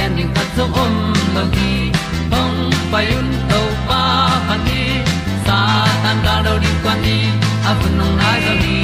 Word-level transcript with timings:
pi 0.00 0.06
zo 0.06 0.08
gen 0.08 0.16
ding 0.16 0.32
zo 0.56 0.64
om 0.82 1.12
lo 1.34 1.42
gi 1.54 1.92
hong 2.32 2.72
pai 2.92 3.06
un 3.18 3.28
to 3.50 3.60
pa 3.88 4.02
pa 4.48 4.56
ni. 4.66 4.82
Sa 5.46 5.58
tan 6.02 6.16
da 6.24 6.34
do 6.44 6.58
di 6.58 6.70
kwan 6.82 6.98
ni 7.02 7.18
a 7.68 7.72
bu 7.78 7.88
nong 7.98 8.16
nai 8.20 8.40
zo 8.46 8.54
ni 8.62 8.78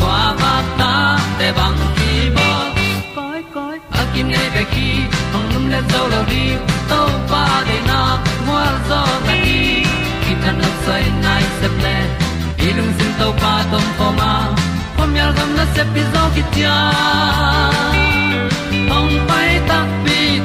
kwa 0.00 0.34
ba 0.40 0.52
ta 0.78 0.92
te 1.38 1.48
bang 1.58 1.80
ki 1.96 2.12
bo 2.36 2.48
koi 3.16 3.40
koi 3.54 3.76
a 4.00 4.02
kim 4.12 4.26
nei 4.28 4.48
be 4.54 4.62
ki 4.72 4.88
hong 5.32 5.48
lum 5.52 5.64
le 5.72 5.80
zo 5.92 6.02
lo 6.12 6.20
di 6.30 6.44
to 6.90 7.00
pa 7.30 7.44
de 7.68 7.78
na 7.88 8.00
mo 8.46 8.58
zo 8.88 9.00
ta 9.26 9.34
ni 9.44 9.84
ki 10.22 10.32
tan 10.42 10.54
nok 10.62 10.74
sai 10.86 11.04
nai 11.24 11.44
se 11.60 11.68
ple 11.76 11.96
ilung 12.66 12.92
sin 12.98 13.12
to 13.20 13.28
pa 13.42 13.54
tom 13.70 13.86
ko 13.98 14.06
ma. 14.18 14.32
Pom 14.96 15.10
yal 15.16 15.32
gam 15.36 15.50
na 15.58 15.64
se 15.74 15.82
pi 15.92 16.02
zo 16.12 16.22
ki 16.34 16.42
tia 16.52 16.76
hong 18.90 19.14
pai 19.28 19.50
ta 19.68 19.78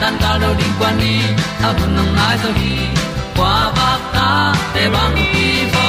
tan 0.00 0.14
cao 0.20 0.38
do 0.40 0.54
đi 0.58 0.64
qua 0.78 0.92
đi, 1.00 1.20
ta 1.62 1.72
bu 1.72 1.86
nang 1.96 2.16
mai 2.16 2.36
zo 2.42 2.50
khi 2.58 2.76
qua 3.36 3.72
ba 3.76 3.98
ta 4.14 4.54
te 4.74 4.88
bang 4.94 5.16
ki 5.32 5.48
bo 5.74 5.86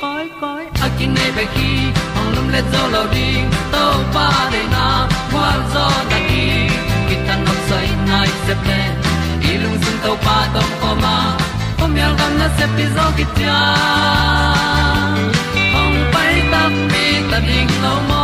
koi 0.00 0.24
koi 0.40 0.64
a 0.84 0.88
kin 0.98 1.14
nei 1.14 1.30
be 1.36 1.44
ki 1.54 1.70
ong 2.18 2.30
lum 2.36 2.48
le 2.54 2.60
zo 2.72 2.82
lo 2.94 3.02
di 3.14 3.28
to 3.72 3.84
pa 4.14 4.28
de 4.52 4.62
na 4.74 4.86
kwa 5.32 5.48
zo 5.74 5.86
ta 6.10 6.18
ki 6.28 6.44
ki 7.08 7.16
tan 7.26 7.44
nok 7.46 7.58
sai 7.68 7.88
nai 8.08 8.28
se 8.46 8.54
ple 8.62 8.80
i 9.50 9.52
lung 9.62 9.78
sun 9.84 9.96
to 10.04 10.12
pa 10.24 10.36
tom 10.54 10.70
ko 10.80 10.90
ma. 11.02 11.16
Ko 11.78 11.86
myal 11.94 12.12
gam 12.18 12.32
na 12.40 12.48
se 12.56 12.66
pi 12.76 12.84
zo 12.96 13.06
ki 13.16 13.24
tia 13.36 13.60
ong 15.80 15.98
pai 16.12 16.34
ta 16.52 16.62
mi 16.90 17.06
ta 17.30 17.38
ding 17.48 17.72
lo 17.84 17.94
mo 18.08 18.23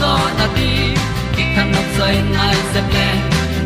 zo 0.00 0.12
na 0.38 0.46
ti 0.56 0.70
ki 1.34 1.44
kan 1.54 1.66
nok 1.74 1.88
sai 1.96 2.14
nai 2.34 2.56
se 2.72 2.80
ple 2.90 3.08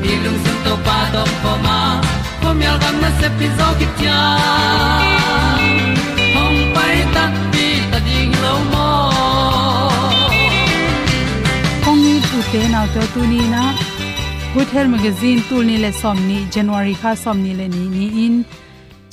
ni 0.02 0.12
lung 0.24 0.38
sun 0.44 0.56
to 0.64 0.74
pa 0.86 0.98
to 1.14 1.22
pa 1.42 1.52
ma. 1.66 1.78
Ko 2.42 2.48
mi 2.58 2.64
al 2.72 2.78
gam 2.82 2.96
na 3.02 3.10
se 3.20 3.28
pi 3.38 3.46
zo 3.58 3.68
ki 3.78 3.86
tia 3.98 4.20
hong 6.36 6.60
pai 6.76 6.96
ta 7.14 7.24
ti 7.52 7.66
ta 7.90 7.98
ding 8.08 8.32
lo 8.44 8.54
mo 8.72 8.88
kong 11.84 12.00
ni 12.06 12.14
tu 12.30 12.38
te 12.52 12.62
na 12.74 12.80
to 12.94 13.02
tu 13.14 13.20
ni 13.32 13.42
na. 13.54 13.62
Good 14.54 14.68
health 14.74 14.90
magazine 14.96 15.40
tu 15.48 15.56
ni 15.68 15.76
le 15.84 15.90
som 16.00 16.18
ni, 16.28 16.38
january 16.54 16.94
kha 17.02 17.12
som 17.24 17.36
ni 17.44 17.52
le 17.58 17.66
ni 17.74 17.84
ni 17.94 18.06
in. 18.24 18.34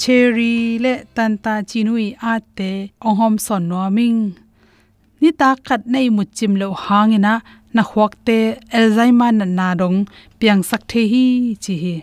Cherry 0.01 0.55
le 0.83 0.93
tanta 1.15 1.53
chinui 1.69 2.07
ate 2.33 2.71
onghom 3.07 3.35
son 3.45 3.63
no 3.69 3.79
ming 3.97 4.21
ni 5.21 5.29
ta 5.39 5.49
khat 5.67 5.81
nei 5.93 6.07
mu 6.15 6.23
chim 6.37 6.51
lo 6.61 6.67
hangina 6.85 7.33
na 7.75 7.81
khwak 7.89 8.13
te 8.27 8.37
alzheimer 8.77 9.31
na 9.39 9.45
na 9.57 9.67
dong 9.79 9.97
piang 10.39 10.61
sak 10.69 10.81
the 10.91 11.01
hi 11.11 11.25
chi 11.63 11.73
hi 11.83 11.95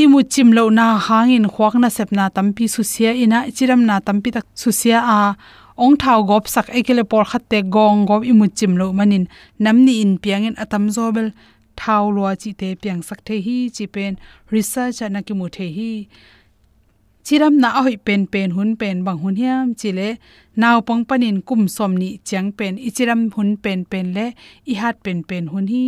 i 0.00 0.02
mu 0.12 0.20
chim 0.32 0.48
lo 0.56 0.64
na 0.78 0.86
hangin 1.06 1.46
khwak 1.54 1.74
na 1.82 1.88
sep 1.96 2.10
na 2.18 2.24
tampi 2.36 2.64
su 2.74 2.82
sia 2.92 3.10
ina, 3.24 3.38
chiram 3.56 3.82
na 3.88 3.94
tampi 4.06 4.28
tak 4.36 4.46
su 4.62 4.70
sia 4.80 4.98
a 5.18 5.20
ong 5.84 5.96
thau 6.02 6.20
gop 6.28 6.44
sak 6.54 6.66
ekele 6.78 7.04
por 7.10 7.24
khatte 7.30 7.58
gong 7.74 7.98
gop 8.08 8.22
i 8.30 8.32
mu 8.38 8.46
chim 8.58 8.72
lo 8.80 8.86
manin. 8.98 9.24
Namni 9.64 9.94
in 10.02 10.12
piangin 10.22 10.54
atam 10.62 10.84
zobel 10.96 11.28
thau 11.80 12.04
lua 12.16 12.32
chi 12.42 12.50
te 12.60 12.68
piang 12.82 13.00
sak 13.08 13.20
the 13.26 13.36
hi 13.46 13.56
chi 13.76 13.84
pen 13.94 14.12
research 14.54 15.00
na 15.14 15.20
ki 15.26 15.34
mu 15.38 15.46
the 15.56 15.66
hi 15.76 15.92
chiram 17.28 17.54
na 17.62 17.68
hoi 17.84 17.96
pen 18.06 18.22
pen 18.32 18.50
hun 18.56 18.70
pen 18.80 18.96
bang 19.06 19.18
hun 19.22 19.36
hiam, 19.40 19.66
chile 19.80 20.08
naw 20.60 20.76
pang 20.88 21.02
panin 21.08 21.38
kum 21.48 21.62
som 21.76 21.92
ni 22.00 22.08
chang 22.28 22.48
pen, 22.58 22.74
ichiram 22.88 23.20
hun 23.36 23.50
pen 23.64 23.80
pen 23.90 24.06
le 24.16 24.26
i 24.72 24.74
hat 24.80 24.96
pen 25.04 25.18
pen 25.28 25.44
hun 25.52 25.66
hi. 25.72 25.84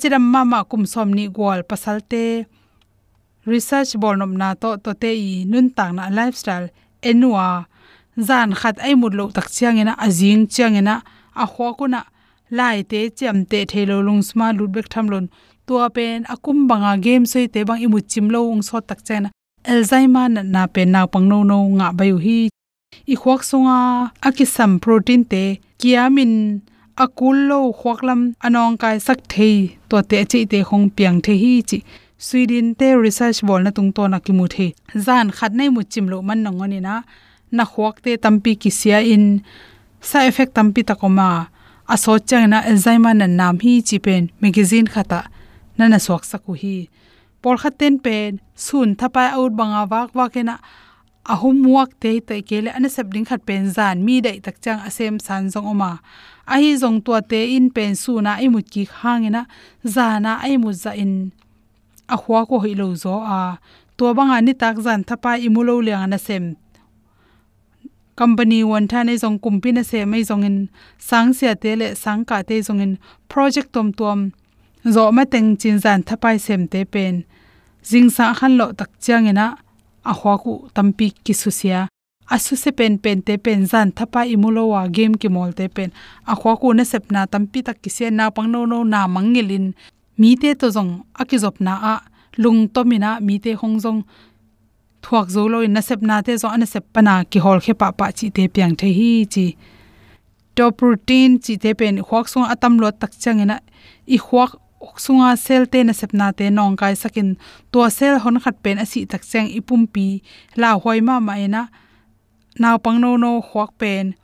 Chiram 0.00 0.24
mama 0.34 0.58
kum 0.70 0.82
som 0.92 1.08
ni 1.18 1.24
gwal 1.36 1.60
pasalte 1.70 2.22
research 3.52 3.92
bornom 4.02 4.32
na 4.40 4.48
to 4.62 4.70
to 4.84 4.90
te 5.02 5.10
i 5.28 5.30
nun 5.52 5.66
tang 5.76 5.92
na 5.98 6.04
lifestyle 6.18 6.68
enwa 7.10 7.46
zan 8.28 8.50
khat 8.60 8.76
ai 8.86 8.94
mut 9.00 9.14
lo 9.18 9.24
tak 9.36 9.48
chiang 9.54 9.76
ina 9.82 9.94
azing 10.06 10.42
chiang 10.52 10.78
ina 10.80 10.94
a 11.42 11.44
khwa 11.52 11.68
kuna 11.78 12.00
lai 12.58 12.78
te 12.90 13.00
cham 13.18 13.38
te, 13.50 13.58
thelo 13.70 13.96
lung 14.06 14.22
sma 14.28 14.46
lut 14.58 14.70
bek 14.76 14.86
tham 14.92 15.06
lon 15.12 15.26
tua 15.66 15.86
pen 15.96 16.18
akum 16.34 16.58
banga 16.70 16.92
game 17.04 17.24
soi 17.32 17.46
te 17.54 17.60
bang 17.68 17.80
imu 17.86 17.98
chim 18.10 18.26
lo 18.34 18.40
ung 18.52 18.62
so 18.68 18.76
tak 18.90 19.00
chen 19.08 19.24
alzheimer 19.72 20.28
na 20.34 20.42
na 20.54 20.62
pe 20.74 20.82
na 20.92 21.00
pang 21.12 21.26
no 21.30 21.38
no 21.50 21.58
nga 21.78 21.88
bayu 21.98 22.16
hi. 22.26 22.40
I 23.12 23.14
khwak 23.20 23.42
songa 23.50 23.78
akisam 24.26 24.72
protein 24.82 25.22
te 25.32 25.42
kiamin 25.80 26.32
akul 27.04 27.36
lo 27.48 27.58
khwaklam 27.78 28.20
anong 28.46 28.76
kai 28.82 28.96
sak 29.06 29.20
thei 29.32 29.56
to 29.88 29.96
te 30.10 30.18
chi 30.30 30.40
te 30.52 30.58
khong 30.68 30.86
piang 30.96 31.18
the 31.24 31.34
hi 31.42 31.52
chi. 31.68 31.78
Sweden 32.26 32.66
te 32.78 32.88
research 33.04 33.40
bol 33.46 33.60
na 33.62 33.70
tung 33.76 33.90
to 33.96 34.02
na 34.08 34.18
ki 34.24 34.32
mu 34.38 34.46
the. 34.54 34.66
Zan 35.06 35.26
khat 35.36 35.52
nei 35.58 35.68
mu 35.74 35.82
chim 35.92 36.06
lo 36.12 36.18
man 36.28 36.40
nong 36.44 36.62
ani 36.64 36.80
na. 36.86 36.94
Na 37.56 37.64
khwak 37.72 37.96
te 38.04 38.12
tampi 38.24 38.52
ki 38.62 38.70
sia 38.78 38.98
in. 39.14 39.24
Sa 40.08 40.18
effect 40.28 40.52
tampi 40.56 40.80
takoma 40.88 41.28
aso 41.94 42.12
chang 42.28 42.46
na 42.52 42.58
alzheimer 42.70 43.14
na 43.20 43.26
nam 43.38 43.56
hi 43.64 43.72
chi 43.88 43.96
pen 44.04 44.22
magazine 44.42 44.88
khata. 44.94 45.20
Na 45.78 45.84
na 45.92 45.98
swak 46.04 46.24
saku 46.30 46.52
hi 46.62 46.76
por 47.42 47.56
khaten 47.62 47.94
pen 48.04 48.30
sun 48.66 48.88
thapa 49.00 49.24
out 49.38 49.52
banga 49.58 49.82
wak 49.92 50.10
wakena 50.18 50.56
ahum 51.32 51.56
muak 51.64 51.90
te 52.02 52.20
te 52.28 52.36
kele 52.48 52.70
an 52.76 52.88
sep 52.88 53.06
ding 53.14 53.26
khat 53.28 53.40
pen 53.48 53.64
zan. 53.76 53.96
Mi 54.06 54.20
dai 54.26 54.38
tak 54.44 54.56
chang 54.64 54.80
asem 54.88 55.14
san 55.26 55.42
zong 55.52 55.68
oma. 55.72 55.92
A 56.52 56.54
hi 56.62 56.70
zong 56.82 56.98
tua 57.04 57.20
te 57.30 57.40
in 57.56 57.66
pen 57.76 57.92
su 58.02 58.12
na 58.26 58.32
i 58.44 58.48
mu 58.54 58.60
ki 58.72 58.82
khangena 58.96 59.42
zana 59.94 60.32
ai 60.44 60.56
mu 60.62 60.70
za 60.82 60.92
in 61.02 61.12
a 62.14 62.16
khwa 62.22 62.40
ko 62.48 62.56
hi 62.64 62.72
lo 62.80 62.88
zo 63.02 63.14
a. 63.38 63.40
To 63.96 64.14
banga 64.16 64.38
ni 64.40 64.52
tak 64.62 64.76
zan 64.84 65.00
thapa 65.08 65.32
i 65.46 65.48
mu 65.54 65.60
lo 65.68 65.74
le 65.86 65.92
ana 66.04 66.18
sem. 66.26 66.44
Company 68.18 68.58
wan 68.70 68.84
tha 68.90 69.00
nei 69.06 69.18
zong 69.22 69.38
kumpi 69.44 69.70
na 69.76 69.82
se 69.90 69.98
mai 70.10 70.22
zong 70.30 70.44
in 70.48 70.56
sang 71.08 71.30
sia 71.38 71.52
te 71.62 71.70
le 71.80 71.88
sang 72.02 72.22
ka 72.28 72.36
te 72.48 72.56
zong 72.66 72.80
in 72.84 72.92
project 73.32 73.68
tom 73.74 73.88
tom 74.00 74.18
zo 74.94 75.12
ma 75.16 75.24
teng 75.32 75.56
chin 75.60 75.78
zan 75.84 76.00
thapai 76.08 76.36
sem 76.46 76.62
te 76.72 76.80
pen. 76.84 77.24
Jing 77.88 78.10
sa 78.16 78.34
khan 78.38 78.52
lo 78.58 78.66
tak 78.78 78.90
chang 79.04 79.26
ina 79.32 79.46
a 80.10 80.12
hwa 80.18 80.34
ku 80.42 80.52
tampi 80.74 81.06
ki 81.24 81.34
su 81.40 81.50
sia. 81.50 81.80
A 82.30 82.36
su 82.44 82.54
se 82.62 82.70
pen 82.78 82.98
pen 83.04 83.22
te 83.26 83.34
pen 83.44 83.60
zan 83.66 83.88
thapa 83.96 84.20
imulo 84.34 84.62
wa 84.72 84.82
game 84.96 85.16
ki 85.20 85.28
mol 85.34 85.52
te 85.58 85.68
pen. 85.76 85.90
A 86.30 86.34
hwa 86.40 86.52
ku 86.60 86.66
na 86.76 86.84
sep 86.84 87.04
na 87.14 87.20
tampi 87.32 87.60
tak 87.66 87.78
ki 87.82 87.90
se 87.96 88.06
na 88.10 88.24
pang 88.34 88.48
no 88.52 88.60
no 88.66 88.78
na 88.92 89.00
mangilin 89.14 89.66
mi 90.20 90.36
te 90.36 90.50
to 90.60 90.66
zong, 90.76 90.92
a 91.20 91.22
ki 91.24 91.38
zop 91.38 91.56
na 91.60 91.74
a. 91.92 91.94
Lung 92.42 92.68
to 92.74 92.84
mi 92.84 92.98
na 92.98 93.10
mi 93.26 93.38
te 93.38 93.52
hong 93.60 93.76
zong. 93.84 94.00
Thuak 95.02 95.26
zo 95.34 95.42
lo 95.52 95.58
na 95.66 95.80
sep 95.80 96.00
na 96.02 96.22
te 96.26 96.36
zo 96.36 96.48
an 96.48 96.66
sep 96.66 96.84
pana 96.92 97.24
ki 97.30 97.38
hol 97.44 97.58
khe 97.64 97.74
pa 97.80 97.88
pa 97.98 98.06
chi 98.18 98.26
te 98.36 98.48
piang 98.54 98.74
the 98.80 98.88
hi 98.98 99.10
chi. 99.34 99.46
To 100.56 100.64
protein 100.78 101.38
chi 101.44 101.54
te 101.62 101.70
pen 101.80 101.96
hwak 102.08 102.26
song 102.28 102.46
atam 102.52 102.74
lo 102.82 102.90
tak 102.90 103.12
chang 103.22 103.40
ina 103.44 103.56
i 104.14 104.16
hwak 104.26 104.50
sunga 105.04 105.36
sel 105.36 105.66
te 105.72 105.82
na 105.84 105.92
sepna 105.92 106.32
te 106.38 106.50
nong 106.50 106.76
kai 106.76 106.94
sakin. 106.94 107.36
To 107.72 107.78
sel 107.90 108.18
hon 108.22 108.40
khat 108.40 108.56
pen 108.62 108.78
asi 108.78 109.06
tak 109.06 109.22
cheng 109.30 109.48
ipum 109.58 109.82
pi. 109.92 110.22
La 110.56 110.78
hoi 110.82 111.00
ma 111.00 111.20
ma 111.20 111.34
ina 111.46 111.62
naw 112.58 112.76
pang 112.84 113.00
no 113.00 113.16
no 113.16 113.30
khwak 113.48 113.70
pen. 113.80 114.14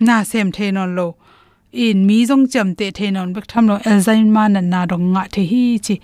Na 0.00 0.22
sem 0.22 0.50
the 0.50 0.70
non 0.72 0.94
lo. 0.96 1.16
In 1.72 2.06
mi 2.06 2.26
jong 2.26 2.46
cham 2.52 2.74
te 2.78 2.90
the 2.90 3.10
non. 3.10 3.32
Bek 3.34 3.46
tham 3.50 3.66
lo 3.70 3.76
alzheimer 3.90 4.48
na 4.54 4.60
na 4.60 4.86
dong 4.86 5.06
nga 5.12 5.22
the 5.32 5.42
hi 5.50 5.78
chi. 5.86 5.94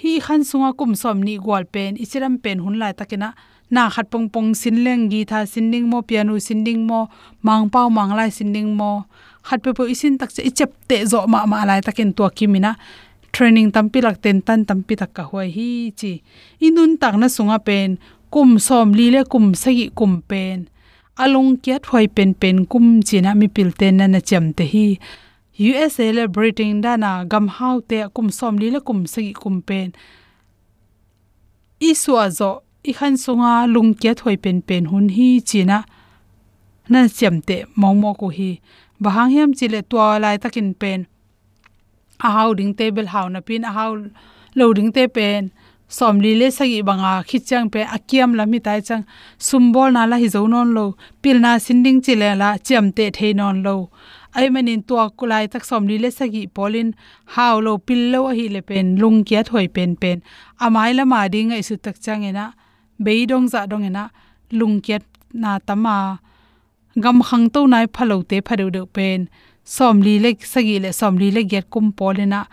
Hi 0.00 0.20
khan 0.24 0.40
sunga 0.48 0.70
kum 0.78 0.94
som 0.94 1.22
ni 1.22 1.34
gwal 1.44 1.64
pen. 1.74 1.96
Ichiram 1.96 2.34
pen 2.42 2.58
hun 2.64 2.78
lai 2.78 2.92
takina 2.92 3.28
na 3.70 3.88
khat 3.90 4.06
pong 4.12 4.28
pong 4.28 4.54
sin 4.54 4.76
leng 4.84 5.08
gi 5.10 5.24
tha, 5.30 5.38
sin 5.52 5.70
ding 5.72 5.86
mo, 5.90 5.98
piano 6.08 6.38
sin 6.38 6.64
ding 6.66 6.86
mo, 6.86 7.08
mang 7.42 7.64
pau 7.72 7.88
mang 7.88 8.12
lai 8.18 8.30
sin 8.30 8.52
ding 8.52 8.70
mo. 8.76 9.04
Khat 9.42 9.62
pe 9.64 9.70
po 9.76 9.84
isin 9.84 10.18
tak 10.20 10.30
che 10.34 10.42
ichep 10.50 10.70
te 10.88 11.04
zo 11.10 11.26
ma 11.26 11.44
ma 11.46 11.64
lai 11.68 11.80
takin 11.86 12.12
to 12.16 12.24
kimina 12.36 12.76
training 13.34 13.68
tampi 13.74 13.98
lak 14.06 14.16
ten 14.24 14.38
tan 14.46 14.60
tampi 14.68 14.94
tak 15.00 15.10
ka 15.16 15.22
huai 15.30 15.48
hi 15.56 15.68
chi. 15.98 16.12
Inun 16.66 16.92
tak 17.02 17.14
na 17.20 17.26
sunga 17.36 17.58
pen, 17.66 17.90
kum 18.34 18.50
som 18.66 18.88
li 18.98 19.06
le 19.14 19.22
kum 19.32 19.46
sagi 19.62 19.86
kum 19.98 20.12
pen. 20.30 20.58
Alung 21.22 21.52
kya 21.62 21.76
thoi 21.86 22.06
pen 22.16 22.30
pen 22.40 22.56
kum 22.72 22.86
china 23.08 23.30
mi 23.40 23.46
pil 23.56 23.70
ten 23.80 23.94
na 23.98 24.06
na 24.06 24.20
cham 24.28 24.46
te 24.56 24.64
hi. 24.72 24.86
USA 25.66 26.06
le 26.16 26.24
Britain 26.34 26.80
da 26.84 26.92
na 27.04 27.10
gam 27.30 27.46
hau 27.56 27.76
te 27.88 27.98
kum 28.14 28.28
som 28.38 28.54
li 28.62 28.68
le 28.74 28.80
kum 28.88 29.00
sagi 29.12 29.32
kum 29.42 29.56
pen. 29.68 29.88
Iswa 31.90 32.24
zo, 32.38 32.50
i 32.90 32.92
khan 32.98 33.14
sunga 33.24 33.52
lung 33.74 33.90
kya 34.00 34.12
thoi 34.20 34.36
pen 34.44 34.58
pen 34.68 34.84
hun 34.90 35.06
hi 35.16 35.28
china 35.50 35.78
na 36.92 37.00
cham 37.18 37.36
te 37.48 37.56
mong 37.80 37.98
mo 38.02 38.10
ko 38.20 38.28
hi. 38.36 38.50
Bahang 39.02 39.30
hiam 39.34 39.50
chile 39.58 39.80
twa 39.90 40.06
lai 40.22 40.36
takin 40.42 40.70
pen 40.80 41.00
a 42.20 42.28
hau 42.36 42.54
ding 42.54 42.74
table 42.74 43.06
hau 43.06 43.28
na 43.28 43.40
pin 43.40 43.64
a 43.64 43.72
hau 43.72 43.92
loading 44.54 44.92
te 44.92 45.06
pen. 45.06 45.50
Som 45.88 46.18
li 46.20 46.34
le 46.34 46.50
sagi 46.50 46.82
banga 46.82 47.22
khichang 47.28 47.70
pe, 47.70 47.80
akiam 47.96 48.34
la 48.34 48.44
mi 48.46 48.58
tai 48.58 48.80
chang. 48.80 49.04
Sumbol 49.38 49.92
na 49.92 50.06
la 50.06 50.16
hi 50.16 50.28
zo 50.28 50.46
non 50.46 50.72
lo. 50.76 50.96
Pil 51.22 51.38
na 51.40 51.58
sinding 51.58 52.00
chile 52.04 52.30
la 52.42 52.56
cham 52.66 52.92
te 52.92 53.10
the 53.10 53.34
non 53.34 53.62
lo. 53.62 53.90
Ai 54.34 54.48
manin 54.48 54.82
to 54.82 54.94
kulai 55.18 55.44
tak 55.52 55.64
som 55.64 55.86
li 55.86 55.98
le 55.98 56.10
sagi 56.10 56.46
polin. 56.46 56.94
Hau 57.34 57.60
lo 57.60 57.78
pil 57.78 58.10
lo 58.12 58.28
hi 58.28 58.48
le 58.48 58.60
pen, 58.62 58.96
lung 58.96 59.24
kya 59.24 59.40
thoi 59.48 59.68
pen 59.68 59.96
pen. 60.02 60.22
Amai 60.64 60.90
la 60.98 61.04
ma 61.04 61.28
ding 61.28 61.52
ai 61.52 61.62
su 61.68 61.76
tak 61.76 61.96
chang 62.04 62.24
ena. 62.24 62.46
Beidong 63.04 63.46
za 63.52 63.66
dong 63.66 63.84
ena. 63.84 64.04
Lung 64.58 64.80
kya 64.80 64.98
na 65.32 65.58
tama. 65.58 66.18
Gam 67.02 67.22
khang 67.22 67.46
to 67.54 67.66
nai 67.66 67.86
phalo 67.86 68.16
te 68.30 68.40
phado 68.40 68.66
de 68.72 68.82
pen 68.86 69.28
somli 69.64 70.18
le 70.18 70.30
sagi 70.52 70.78
le 70.78 70.92
somli 70.92 71.30
le 71.30 71.42
get 71.44 71.70
kum 71.70 71.92
polena. 71.92 72.46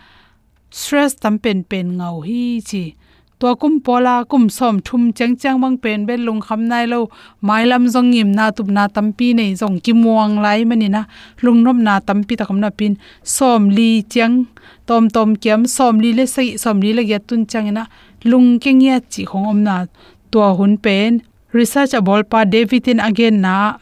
Stress 0.70 1.14
tam 1.14 1.38
pen 1.38 1.64
pen 1.64 1.86
ngau 1.98 2.20
hi 2.26 2.60
chi. 2.68 2.94
To 3.42 3.56
kum 3.56 3.80
pola 3.80 4.24
kum 4.24 4.48
som 4.48 4.78
thum 4.80 5.12
chang 5.12 5.36
chang 5.36 5.60
bang 5.60 5.76
pen 5.76 6.06
bel 6.06 6.20
lung 6.26 6.40
kham 6.40 6.68
nai 6.68 6.86
lo. 6.86 7.08
Mai 7.40 7.64
lam 7.66 7.84
zong 7.94 8.10
ngim 8.12 8.30
na 8.38 8.50
tup 8.56 8.68
na 8.76 8.88
tampi 8.88 9.34
nei 9.34 9.52
zong 9.60 9.76
ki 9.84 9.92
muang 9.92 10.38
lai 10.44 10.64
mani 10.64 10.88
na. 10.88 11.02
Lung 11.42 11.62
nom 11.64 11.82
na 11.82 12.00
tampi 12.00 12.36
takam 12.36 12.58
na 12.60 12.70
pin. 12.70 12.96
Som 13.24 13.68
li 13.68 14.02
chang 14.12 14.46
tom 14.86 15.10
tom 15.10 15.36
kiam 15.36 15.66
som 15.66 15.98
li 15.98 16.12
le 16.18 16.24
sai 16.34 16.56
som 16.62 16.80
li 16.80 16.92
le 16.92 17.02
get 17.04 17.26
tun 17.28 17.42
chang 17.46 17.68
na. 17.74 17.84
Lung 18.24 18.60
keng 18.62 18.80
ya 18.80 19.00
chi 19.12 19.22
khong 19.30 19.46
om 19.52 19.60
na. 19.66 19.86
To 20.30 20.40
hun 20.58 20.78
pen. 20.84 21.22
Research 21.52 21.92
abol 21.98 22.22
pa 22.24 22.44
david 22.44 22.88
in 22.88 23.00
again 23.00 23.40
na. 23.40 23.76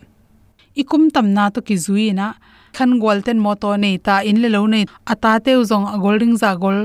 Ikum 0.74 1.12
tam 1.14 1.26
na 1.36 1.50
to 1.54 1.60
ki 1.60 1.76
zui 1.76 2.14
na 2.14 2.32
khan 2.76 3.00
golten 3.02 3.38
moto 3.44 3.76
nei 3.76 3.96
ta 4.06 4.14
in 4.30 4.42
le 4.42 4.48
lo 4.54 4.66
nei. 4.66 4.84
Ata 5.12 5.32
te 5.44 5.52
zong 5.70 5.86
a 5.94 5.96
golding 6.04 6.34
za 6.42 6.50
gol 6.62 6.78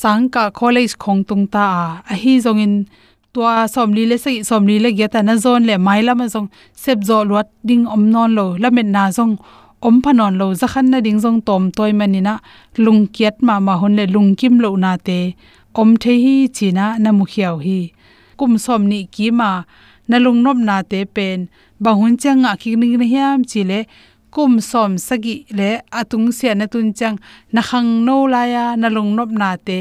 sangka 0.00 0.44
college 0.58 0.94
khong 1.02 1.22
tung 1.28 1.46
ta 1.54 1.64
a. 1.82 2.14
Hi 2.22 2.34
zong 2.44 2.60
in 2.66 2.74
tua 3.32 3.54
somli 3.74 4.04
le 4.10 4.16
sai 4.24 4.36
somli 4.48 4.76
le 4.84 4.90
geta 4.98 5.20
na 5.22 5.34
zon 5.44 5.62
le 5.68 5.74
maila 5.86 6.12
ma 6.20 6.26
zong. 6.34 6.48
Sep 6.82 6.98
zo 7.08 7.24
lot 7.30 7.48
ding 7.68 7.84
om 7.94 8.02
non 8.12 8.30
lo 8.38 8.46
lamet 8.62 8.88
na 8.96 9.04
zong. 9.18 9.36
Om 9.82 9.96
phanon 10.02 10.34
lo, 10.40 10.46
za 10.54 10.66
khan 10.72 10.86
na 10.92 10.98
ding 11.06 11.18
zong 11.24 11.40
tom 11.46 11.62
toy 11.76 11.92
manina 11.98 12.34
lung 12.84 13.02
kiat 13.14 13.36
ma 13.46 13.54
ma 13.66 13.74
hun 13.80 13.96
le 13.98 14.04
lung 14.14 14.30
kim 14.38 14.54
lo 14.62 14.76
na 14.76 14.96
te. 14.96 15.34
Om 15.74 15.96
the 16.02 16.12
hi 16.24 16.34
china 16.56 16.84
na 17.02 17.10
mu 17.18 17.24
khiaw 17.32 17.56
hi. 17.66 17.80
Kum 18.38 18.58
som 18.64 18.82
ni 18.90 19.00
ki 19.14 19.26
ma, 19.38 19.50
na 20.08 20.16
lung 20.24 20.40
nom 20.44 20.58
na 20.68 20.76
te 20.90 21.04
pen. 21.14 21.48
Bahun 21.82 22.14
changa 22.22 22.52
ki 22.60 22.76
ning 22.76 22.94
na 23.00 23.06
hiam 23.12 23.40
chile 23.50 23.78
kum 24.34 24.52
som 24.70 24.92
sagi 25.06 25.34
le 25.58 25.70
atung 26.00 26.28
sia 26.36 26.52
na 26.54 26.66
tun 26.72 26.88
chang 26.98 27.16
na 27.54 27.60
khang 27.68 27.90
no 28.06 28.16
la 28.34 28.42
ya, 28.54 28.64
na 28.80 28.88
long 28.96 29.10
nop 29.16 29.30
na 29.40 29.50
te, 29.66 29.78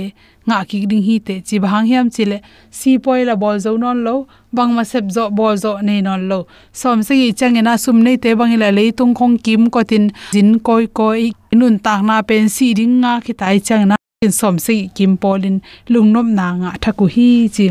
nga 0.48 0.58
ki 0.70 0.78
ding 0.92 1.04
hi 1.08 1.16
te 1.28 1.36
chi 1.48 1.56
bhang 1.64 1.86
hiam 1.90 2.08
chile 2.16 2.38
si 2.80 2.92
poi 3.04 3.22
la 3.30 3.36
bol 3.44 3.58
zo 3.66 3.72
non 3.84 3.98
lo, 4.06 4.16
bang 4.56 4.72
ma 4.78 4.84
sep 4.92 5.06
zo 5.16 5.24
bol 5.38 5.56
zo 5.64 5.72
nei 5.88 6.02
non 6.08 6.22
lo. 6.30 6.40
Som 6.80 6.98
sagi 7.08 7.28
chang 7.40 7.58
na 7.68 7.74
sum 7.84 7.98
nei 8.06 8.18
te 8.24 8.30
bang 8.40 8.54
la 8.64 8.70
le 8.78 8.84
tung 8.98 9.14
khong 9.20 9.36
kim 9.46 9.64
ko 9.74 9.82
tin 9.92 10.06
jin 10.34 10.50
koi 10.68 10.86
koi, 11.00 11.32
nun 11.60 11.76
tak 11.86 12.02
na 12.08 12.16
pen 12.30 12.46
si 12.56 12.68
ding 12.80 12.96
nga 13.02 13.14
ki 13.26 13.34
tai 13.42 13.58
chang 13.68 13.86
na. 13.90 13.96
In 14.26 14.34
som 14.40 14.56
sagi 14.66 14.84
kim 14.96 15.14
polin 15.22 15.58
lung 15.94 16.10
nop 16.14 16.28
na 16.40 16.48
nga 16.62 16.72
thaku 16.84 17.06
hi 17.16 17.30
chi. 17.56 17.68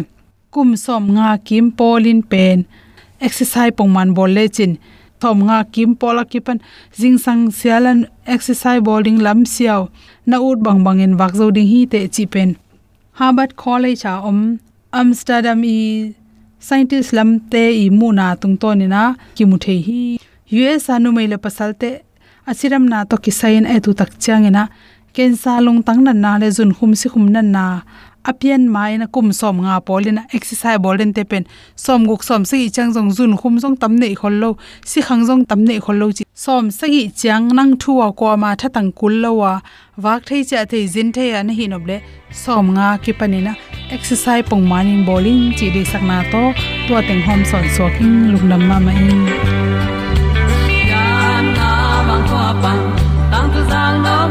Kum 0.54 0.70
som 0.84 1.04
nga 1.16 1.28
kim 1.46 1.66
polin 1.78 2.20
pen. 2.30 2.58
Exercise 3.26 3.76
pongman 3.76 4.10
bol 4.16 4.32
le 4.36 4.44
chin 4.56 4.72
thom 5.20 5.38
nga 5.48 5.58
kim 5.74 5.94
pola 6.00 6.24
kipan, 6.24 6.58
jing 7.00 7.18
sang 7.24 7.42
sialan, 7.58 8.08
exercise 8.26 8.82
bowling 8.86 9.18
lam 9.26 9.44
siaw 9.54 9.82
na 10.26 10.36
ut 10.48 10.58
bang 10.66 10.80
bang 10.86 11.00
in 11.04 11.18
wak 11.20 11.34
zo 11.38 11.50
ding 11.56 11.68
hi 11.72 11.80
te 11.92 11.98
chi 12.14 12.24
pen. 12.32 12.50
Harvard 13.18 13.52
college 13.56 14.04
a 14.12 14.14
om, 14.30 14.40
amsterdam 14.92 15.60
i, 15.64 15.78
scientist 16.66 17.12
lam 17.16 17.30
te 17.52 17.64
i 17.84 17.86
mu 17.98 18.08
na 18.18 18.34
tung 18.40 18.56
to 18.62 18.74
ni 18.74 18.86
na, 18.94 19.02
ki 19.36 19.44
mu 19.50 19.56
the 19.64 19.74
hi. 19.86 20.02
Us 20.50 20.88
anu 20.94 21.12
mai 21.12 21.26
le 21.32 21.38
pasal 21.38 21.72
te 21.80 21.90
Asiram 22.50 22.88
na 22.88 23.04
to 23.04 23.16
ki 23.24 23.30
sain 23.30 23.64
e 23.66 23.76
tu 23.84 23.92
tak 23.94 24.18
chang 24.18 24.44
ena 24.50 24.64
ken 25.14 25.32
long 25.66 25.82
tang 25.86 26.02
na 26.02 26.12
na 26.12 26.38
le 26.38 26.48
jun 26.50 26.72
khum 26.76 26.92
si 27.00 27.08
khum 27.08 27.26
na 27.34 27.40
na 27.42 27.64
apian 28.24 28.68
mai 28.68 28.96
na 28.96 29.06
kum 29.06 29.32
som 29.32 29.56
nga 29.64 29.80
polina 29.80 30.22
exercise 30.32 30.78
bolen 30.78 31.12
te 31.12 31.24
pen. 31.24 31.44
Som 31.76 32.06
guk 32.06 32.22
som 32.22 32.44
se 32.44 32.56
chang 32.70 32.92
jong 32.94 33.10
jun 33.16 33.36
khum 33.36 33.58
jong 33.62 33.76
tam 33.76 33.96
nei 33.96 34.14
khol 34.14 34.34
lo. 34.42 34.50
Si 34.84 35.00
khang 35.00 35.26
jong 35.28 35.44
tam 35.48 35.64
nei 35.64 35.80
khol 35.84 35.96
lo 36.02 36.10
chi. 36.16 36.24
Som 36.34 36.70
se 36.70 36.86
gi 36.94 37.10
chang 37.22 37.48
nang 37.58 37.72
thuwa 37.76 38.06
ko 38.16 38.36
ma 38.36 38.54
tha 38.54 38.68
tang 38.68 38.90
kul 38.92 39.14
lo 39.22 39.30
wa. 39.40 39.52
Wak 40.04 40.20
thei 40.28 40.42
cha 40.44 40.64
thei 40.70 40.86
jin 40.92 41.12
thei 41.12 41.30
an 41.40 41.48
hi 41.48 41.66
noble 41.66 41.96
som 42.42 42.66
nga 42.74 42.98
ki 43.02 43.12
panina 43.18 43.52
exercise 43.90 44.44
pong 44.50 44.64
manin 44.70 45.04
bowling 45.06 45.52
chi 45.58 45.66
de 45.74 45.82
sakna 45.92 46.18
to. 46.32 46.42
Tua 46.86 47.00
teng 47.08 47.22
hom 47.26 47.40
son 47.50 47.66
so 47.76 47.84
king 47.96 48.16
lungnam 48.32 48.62
ma 48.68 48.76
ma 48.86 48.92
in. 48.92 49.20
Pan 52.62 52.80
tang 53.30 53.48
tu 53.52 53.60
zang 53.70 53.96
nom 54.04 54.30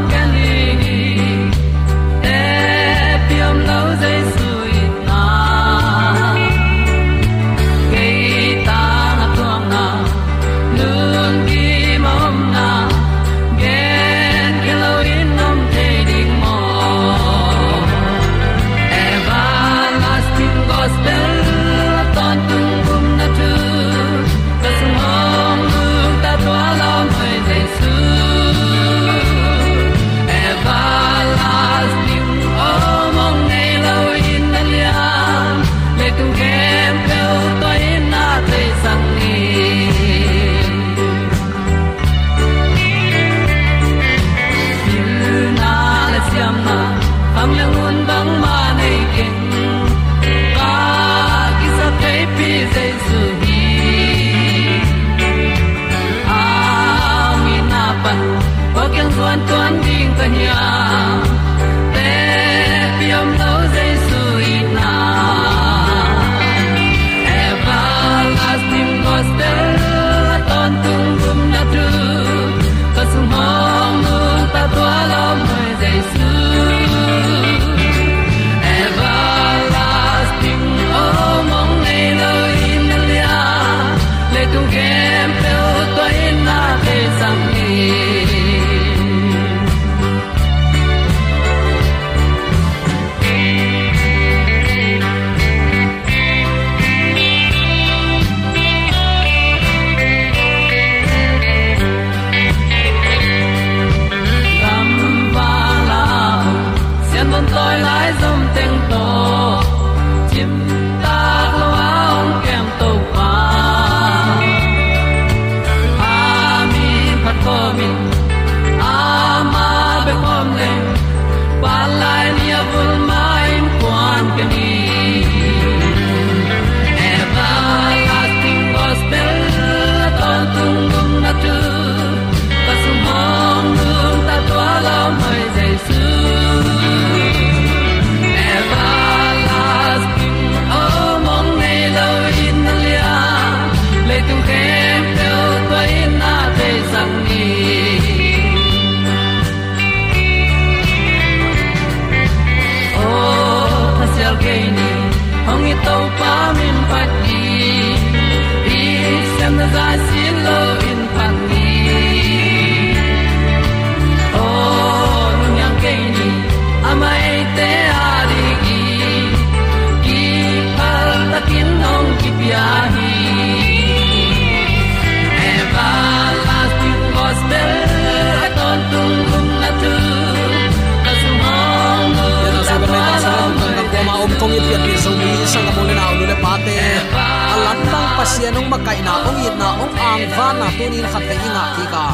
sian 188.34 188.56
ong 188.58 188.68
makai 188.70 188.98
na, 189.02 189.14
ong 189.28 189.40
it 189.42 189.54
na, 189.58 189.68
ong 189.82 189.94
ang 190.08 190.24
van 190.36 190.54
na 190.62 190.68
tunin 190.78 191.06
khat 191.12 191.24
ve 191.28 191.36
inga 191.46 191.64
ki 191.76 191.84
ka. 191.94 192.06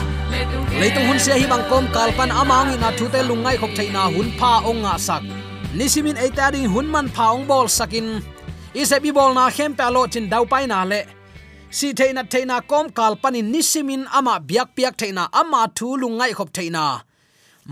Leitung 0.81 1.07
hun 1.09 1.19
sia 1.25 1.37
hi 1.41 1.47
bang 1.53 1.65
kom, 1.71 1.85
kalpan 1.97 2.31
amang 2.41 2.73
ina, 2.75 2.89
thute 2.99 3.21
lungai 3.29 3.57
khop 3.61 3.73
thaina 3.77 4.03
hun 4.15 4.29
pha 4.39 4.53
ong 4.71 4.81
nga 4.85 4.95
sak. 5.07 5.23
Nisimin 5.77 6.17
eita 6.25 6.47
ding 6.55 6.69
hun 6.73 6.89
man 6.95 7.07
pha 7.17 7.27
ong 7.37 7.45
bol 7.51 7.69
sakin. 7.79 8.09
Isebi 8.81 9.11
bol 9.17 9.33
na, 9.37 9.45
khem 9.57 9.73
pa 9.79 9.87
lo 9.95 10.03
chin 10.13 10.27
dau 10.33 10.45
pai 10.53 10.65
na 10.73 10.85
le. 10.91 11.01
Si 11.77 11.93
theina 11.99 12.23
theina 12.33 12.57
kom 12.71 12.87
kalpani 12.99 13.41
nisimin 13.53 14.03
ama 14.19 14.35
biak 14.49 14.69
piak 14.77 14.95
theina 15.01 15.25
ama 15.41 15.61
thu 15.77 15.89
lungai 16.01 16.33
khop 16.39 16.51
theina 16.57 16.85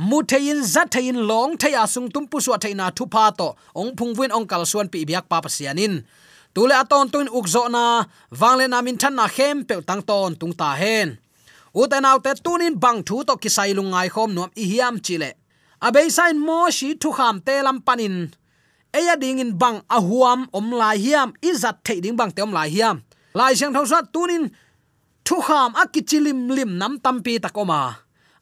mu 0.08 0.18
thein 0.30 0.58
za 0.72 0.82
thein 0.94 1.16
long 1.30 1.56
theya 1.62 1.82
sung 1.94 2.08
tum 2.14 2.24
pu 2.30 2.36
suwa 2.44 2.58
theina 2.64 2.86
thu 2.96 3.04
pha 3.14 3.24
to. 3.38 3.48
Ong 3.80 3.90
phungwin 3.96 4.34
ong 4.36 4.46
kal 4.50 4.62
suan 4.70 4.88
pi 4.92 5.00
biak 5.08 5.24
pa 5.30 5.38
pasianin 5.44 5.94
tule 6.54 6.74
aton 6.82 7.10
tuin 7.12 7.28
ukzo 7.38 7.68
na 7.68 8.04
wangle 8.40 8.66
na 8.68 8.82
min 8.82 8.96
than 8.96 9.14
na 9.14 9.26
khem 9.28 9.64
pe 9.68 9.74
tang 9.88 10.02
ton 10.08 10.32
tung 10.40 10.54
ta 10.60 10.74
hen. 10.74 11.18
Uten 11.74 12.04
autte 12.10 12.32
tunin 12.44 12.74
bang 12.82 13.02
thu 13.06 13.24
to 13.28 13.34
kisai 13.42 13.74
lungai 13.74 14.08
khom 14.14 14.30
nuam 14.34 14.50
i 14.62 14.64
hiam 14.70 14.94
chile 15.06 15.30
abei 15.86 16.08
sain 16.16 16.38
mo 16.46 16.70
shi 16.70 16.88
thu 17.02 17.10
kham 17.18 17.36
te 17.46 17.54
lam 17.66 17.78
panin. 17.86 18.16
Eya 18.98 19.14
ding 19.22 19.42
in 19.42 19.52
bang 19.58 19.78
ahuam 19.96 20.40
om 20.58 20.66
lai 20.80 20.96
hiam 21.04 21.28
izat 21.42 21.76
thei 21.86 21.98
ding 22.04 22.16
bang 22.16 22.30
te 22.34 22.40
om 22.46 22.52
lai 22.58 22.68
hiam. 22.74 22.96
Lai 23.34 23.52
siang 23.58 23.74
thau 23.74 23.86
sat 23.92 24.04
tunin 24.14 24.44
thu 25.26 25.36
kham 25.46 25.70
akichilim 25.82 26.40
lim 26.56 26.78
nam 26.80 26.92
tampi 27.04 27.34
takoma 27.44 27.80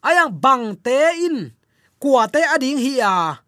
ayang 0.07 0.31
bang 0.43 0.75
te 0.85 0.97
in 1.25 1.37
kwa 2.01 2.27
te 2.33 2.41
ading 2.53 2.77
hi 2.77 2.93
a 3.01 3.42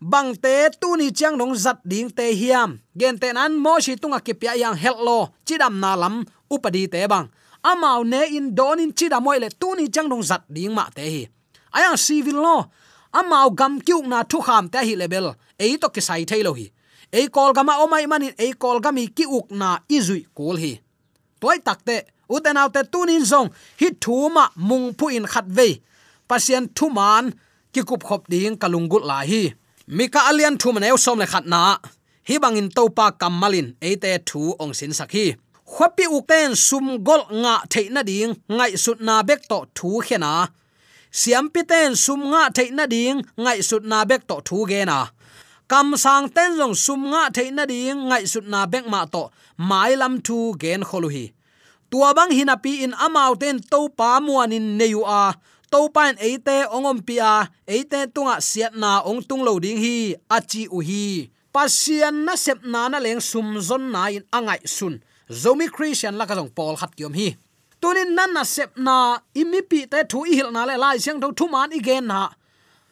bang 0.00 0.34
te 0.36 0.70
tu 0.80 0.96
ni 0.96 1.10
chang 1.12 1.36
nong 1.36 1.54
zat 1.54 1.78
ding 1.84 2.10
te 2.10 2.30
hiam. 2.32 2.78
Gen 2.94 3.18
te 3.18 3.32
nan 3.32 3.58
mo 3.58 3.78
shi 3.80 3.96
tunga 3.96 4.20
ki 4.20 4.34
pya 4.34 4.56
yang 4.56 4.76
hello 4.76 5.28
chidam 5.44 5.80
na 5.80 5.94
lam 5.96 6.24
upadi 6.50 6.88
te 6.90 7.06
bang. 7.06 7.28
Amau 7.62 8.04
ne 8.04 8.36
in 8.36 8.54
donin 8.54 8.92
chidam 8.92 9.22
moi 9.22 9.38
le 9.38 9.48
tu 9.50 9.74
ni 9.76 9.88
chang 9.90 10.08
nong 10.08 10.22
zat 10.22 10.42
ding 10.48 10.74
ma 10.74 10.88
te 10.94 11.02
hi. 11.02 11.28
Ayang 11.74 11.96
civil 11.96 12.36
lo. 12.36 12.70
Amau 13.12 13.50
gam 13.50 13.80
kyuk 13.80 14.06
na 14.06 14.22
thu 14.22 14.40
kham 14.40 14.68
te 14.68 14.78
hi 14.78 14.94
level 14.94 15.34
ei 15.58 15.76
to 15.76 15.88
ki 15.88 16.00
sai 16.00 16.24
thailo 16.24 16.54
hi. 16.54 16.70
Ei 17.12 17.28
kol 17.28 17.52
gama 17.56 17.80
omai 17.82 18.06
manin, 18.06 18.34
ei 18.38 18.52
kol 18.52 18.80
gami 18.80 19.08
ki 19.08 19.24
uk 19.26 19.50
na 19.50 19.78
izui 19.88 20.26
kul 20.36 20.56
hi. 20.56 20.78
Toy 21.40 21.58
takte 21.64 22.04
utenaw 22.28 22.68
te 22.68 22.82
tunin 22.92 23.24
zong, 23.24 23.48
hi 23.80 23.88
thuma 23.96 24.50
mung 24.56 24.92
pu 24.92 25.08
in 25.16 25.26
khat 25.26 25.46
ve 25.48 25.80
pasien 26.28 26.68
thuman 26.76 27.32
ki 27.72 27.82
kup 27.88 28.04
khop 28.04 28.28
ding 28.28 28.56
kalungut 28.60 29.04
la 29.08 29.24
hi 29.24 29.54
mika 29.96 30.20
alian 30.28 30.56
thum 30.60 30.76
ne 30.78 30.88
som 30.96 31.18
le 31.18 31.26
khat 31.32 31.46
na. 31.46 31.78
Hi 32.28 32.34
bangin 32.42 32.68
topa 32.76 33.06
kamalin 33.20 33.68
ate 33.88 34.12
thu 34.28 34.40
ong 34.62 34.74
sin 34.78 34.92
sakhi 34.98 35.26
khopi 35.72 36.04
ukten 36.16 36.50
sum 36.66 36.86
gol 37.06 37.22
nga 37.42 37.54
theina 37.72 38.02
ding, 38.10 38.32
ngai 38.56 38.72
sut 38.84 38.98
na 39.00 39.22
bek 39.28 39.40
to 39.50 39.58
thu 39.76 39.90
khena 40.06 40.32
siam 41.20 41.46
piten 41.54 41.96
sum 42.04 42.20
nga 42.30 42.42
theina 42.56 42.84
ding, 42.94 43.18
ngai 43.44 43.58
sut 43.68 43.84
na 43.90 43.98
bek 44.10 44.22
to 44.28 44.36
thu 44.48 44.58
ge 44.70 44.80
na. 44.90 44.98
Kam 45.70 45.96
sang 46.04 46.28
ten 46.36 46.50
jong 46.58 46.76
sum 46.84 47.00
nga 47.12 47.22
theina 47.36 47.64
ding, 47.72 47.98
ngai 48.08 48.24
sut 48.32 48.46
na 48.52 48.60
bek 48.72 48.84
ma 48.92 49.00
to 49.14 49.22
mai 49.68 49.92
lam 50.00 50.14
thu 50.26 50.38
gen 50.62 50.82
kholu 50.88 51.08
hi. 51.14 51.24
Tua 51.90 52.08
bang 52.16 52.32
hinapi 52.36 52.72
in 52.84 52.92
amau 53.04 53.32
ten 53.40 53.56
to 53.70 53.80
pa 53.98 54.20
muanin 54.20 54.66
neyu 54.78 55.00
a 55.20 55.22
to 55.70 55.88
pan 55.94 56.14
eite 56.18 56.56
ongom 56.76 56.98
pia 57.08 57.48
eite 57.66 58.00
tunga 58.14 58.36
siat 58.40 58.74
na 58.82 59.00
ong 59.08 59.22
tung 59.28 59.42
lo 59.46 59.58
ding 59.64 59.80
hi, 59.84 60.16
achi 60.36 60.62
u 60.70 60.80
hi 60.80 61.30
pasian 61.58 62.24
na 62.26 62.34
sep 62.36 62.62
na 62.62 62.88
na 62.92 62.98
leng 63.02 63.22
sum 63.30 63.58
zon 63.60 63.90
na 63.90 64.06
in 64.16 64.24
angai 64.32 64.62
sun. 64.76 64.94
Zomi 65.42 65.66
christian 65.68 66.14
la 66.18 66.24
ka 66.26 66.34
jong 66.38 66.52
paul 66.56 66.76
khat 66.80 66.92
kiom 66.96 67.14
hi. 67.18 67.28
Tunin 67.80 68.14
nan 68.16 68.30
na 68.36 68.42
sep 68.44 68.70
na, 68.86 69.18
imi 69.40 69.60
pi 69.70 69.80
te 69.92 70.00
thu 70.10 70.24
i 70.30 70.32
hil 70.38 70.50
na 70.54 70.62
le 70.68 70.76
lai 70.84 70.96
siang 71.02 71.20
tho 71.22 71.28
thu 71.38 71.46
man 71.54 71.74
i 71.78 71.80
gen 71.88 72.06
na. 72.12 72.20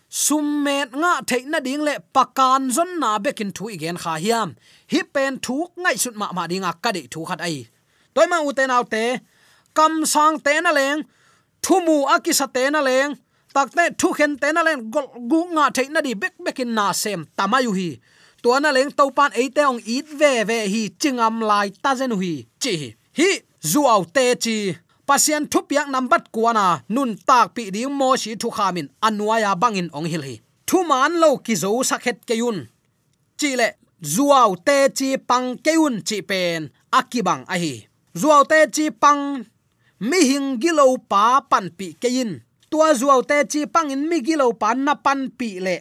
Sum 0.08 0.46
summet 0.66 0.90
nga 1.00 1.12
thei 1.28 1.42
na 1.52 1.58
ding 1.66 1.82
le 1.86 1.94
pakan 2.14 2.62
zon 2.76 2.90
na 3.02 3.10
bekin 3.24 3.50
thu 3.56 3.64
i 3.74 3.76
gen 3.82 3.96
kha 4.02 4.14
hiam. 4.24 4.48
Hi 4.92 5.00
pen 5.14 5.32
thu 5.44 5.56
ngai 5.82 5.96
sut 6.02 6.14
ma 6.20 6.26
ma 6.36 6.44
ding 6.50 6.66
a 6.70 6.72
ka 6.82 6.90
de 6.96 7.02
thu 7.12 7.20
khat 7.28 7.40
ai. 7.48 7.58
Toy 8.14 8.26
ma 8.32 8.38
u 8.46 8.50
te 8.58 8.64
nau 8.70 8.84
te, 8.94 9.04
kam 9.76 9.92
sang 10.12 10.36
te 10.46 10.54
na 10.64 10.70
leng 10.78 11.00
thu 11.66 11.80
mu 11.86 12.06
akisa 12.14 12.46
na 12.70 12.80
leng. 12.88 13.12
Takte 13.54 13.84
thu 13.98 14.08
khen 14.12 14.32
te 14.40 14.52
na 14.52 14.62
leng, 14.62 14.80
gol 14.94 15.06
gu 15.30 15.40
nga 15.54 15.64
theina 15.76 16.00
di 16.06 16.14
bek 16.14 16.34
bekin 16.44 16.70
na 16.74 16.92
sem. 16.92 17.20
Tamayu 17.36 17.72
hi. 17.78 17.88
To 18.42 18.60
na 18.60 18.70
leng 18.76 18.90
to 18.98 19.04
pan 19.16 19.32
e 19.34 19.48
te 19.56 19.62
ong 19.70 19.80
it 19.96 20.06
ve 20.20 20.44
ve 20.48 20.58
hi 20.72 20.82
chingam 21.00 21.36
lai 21.50 21.68
ta 21.82 21.90
zen 21.98 22.12
hi. 22.20 22.32
Chi 22.62 22.94
hi. 23.18 23.28
Zuaw 23.70 24.00
te 24.14 24.24
chi. 24.44 24.56
Pasian 25.08 25.44
thupiak 25.52 25.88
nambat 25.94 26.24
kuana 26.34 26.66
nun 26.94 27.10
tak 27.28 27.54
pi 27.54 27.70
ding 27.74 27.94
mo 27.98 28.08
si 28.22 28.30
thu 28.40 28.48
khamin 28.56 28.88
anuaya 29.06 29.50
bangin 29.62 29.88
ong 29.96 30.08
hil 30.12 30.22
hi. 30.28 30.36
Thu 30.68 30.78
man 30.90 31.12
lo 31.22 31.30
ki 31.44 31.54
zo 31.62 31.70
sakhet 31.90 32.18
keun 32.28 32.58
chi 33.38 33.50
le 33.60 33.68
zuaw 34.14 34.50
te 34.66 34.76
chi 34.98 35.08
pang 35.28 35.48
keun 35.66 35.94
chi 36.08 36.18
pen. 36.30 36.60
Akibang 36.98 37.42
a 37.54 37.56
hi. 37.62 37.72
Zuaw 38.20 38.42
te 38.50 38.58
chi 38.74 38.84
pang 39.02 39.22
mi 40.00 40.18
hing 40.28 40.60
gilo 40.60 41.00
pa 41.08 41.40
pan 41.40 41.72
pi 41.72 41.96
kein 42.02 42.44
tua 42.70 42.92
zuaw 42.92 43.20
te 43.24 43.36
chi 43.52 43.60
pangin 43.74 44.04
mi 44.10 44.20
gilo 44.20 44.52
pa 44.52 44.74
na 44.76 44.94
pan 44.94 45.32
pi 45.38 45.50
le. 45.66 45.76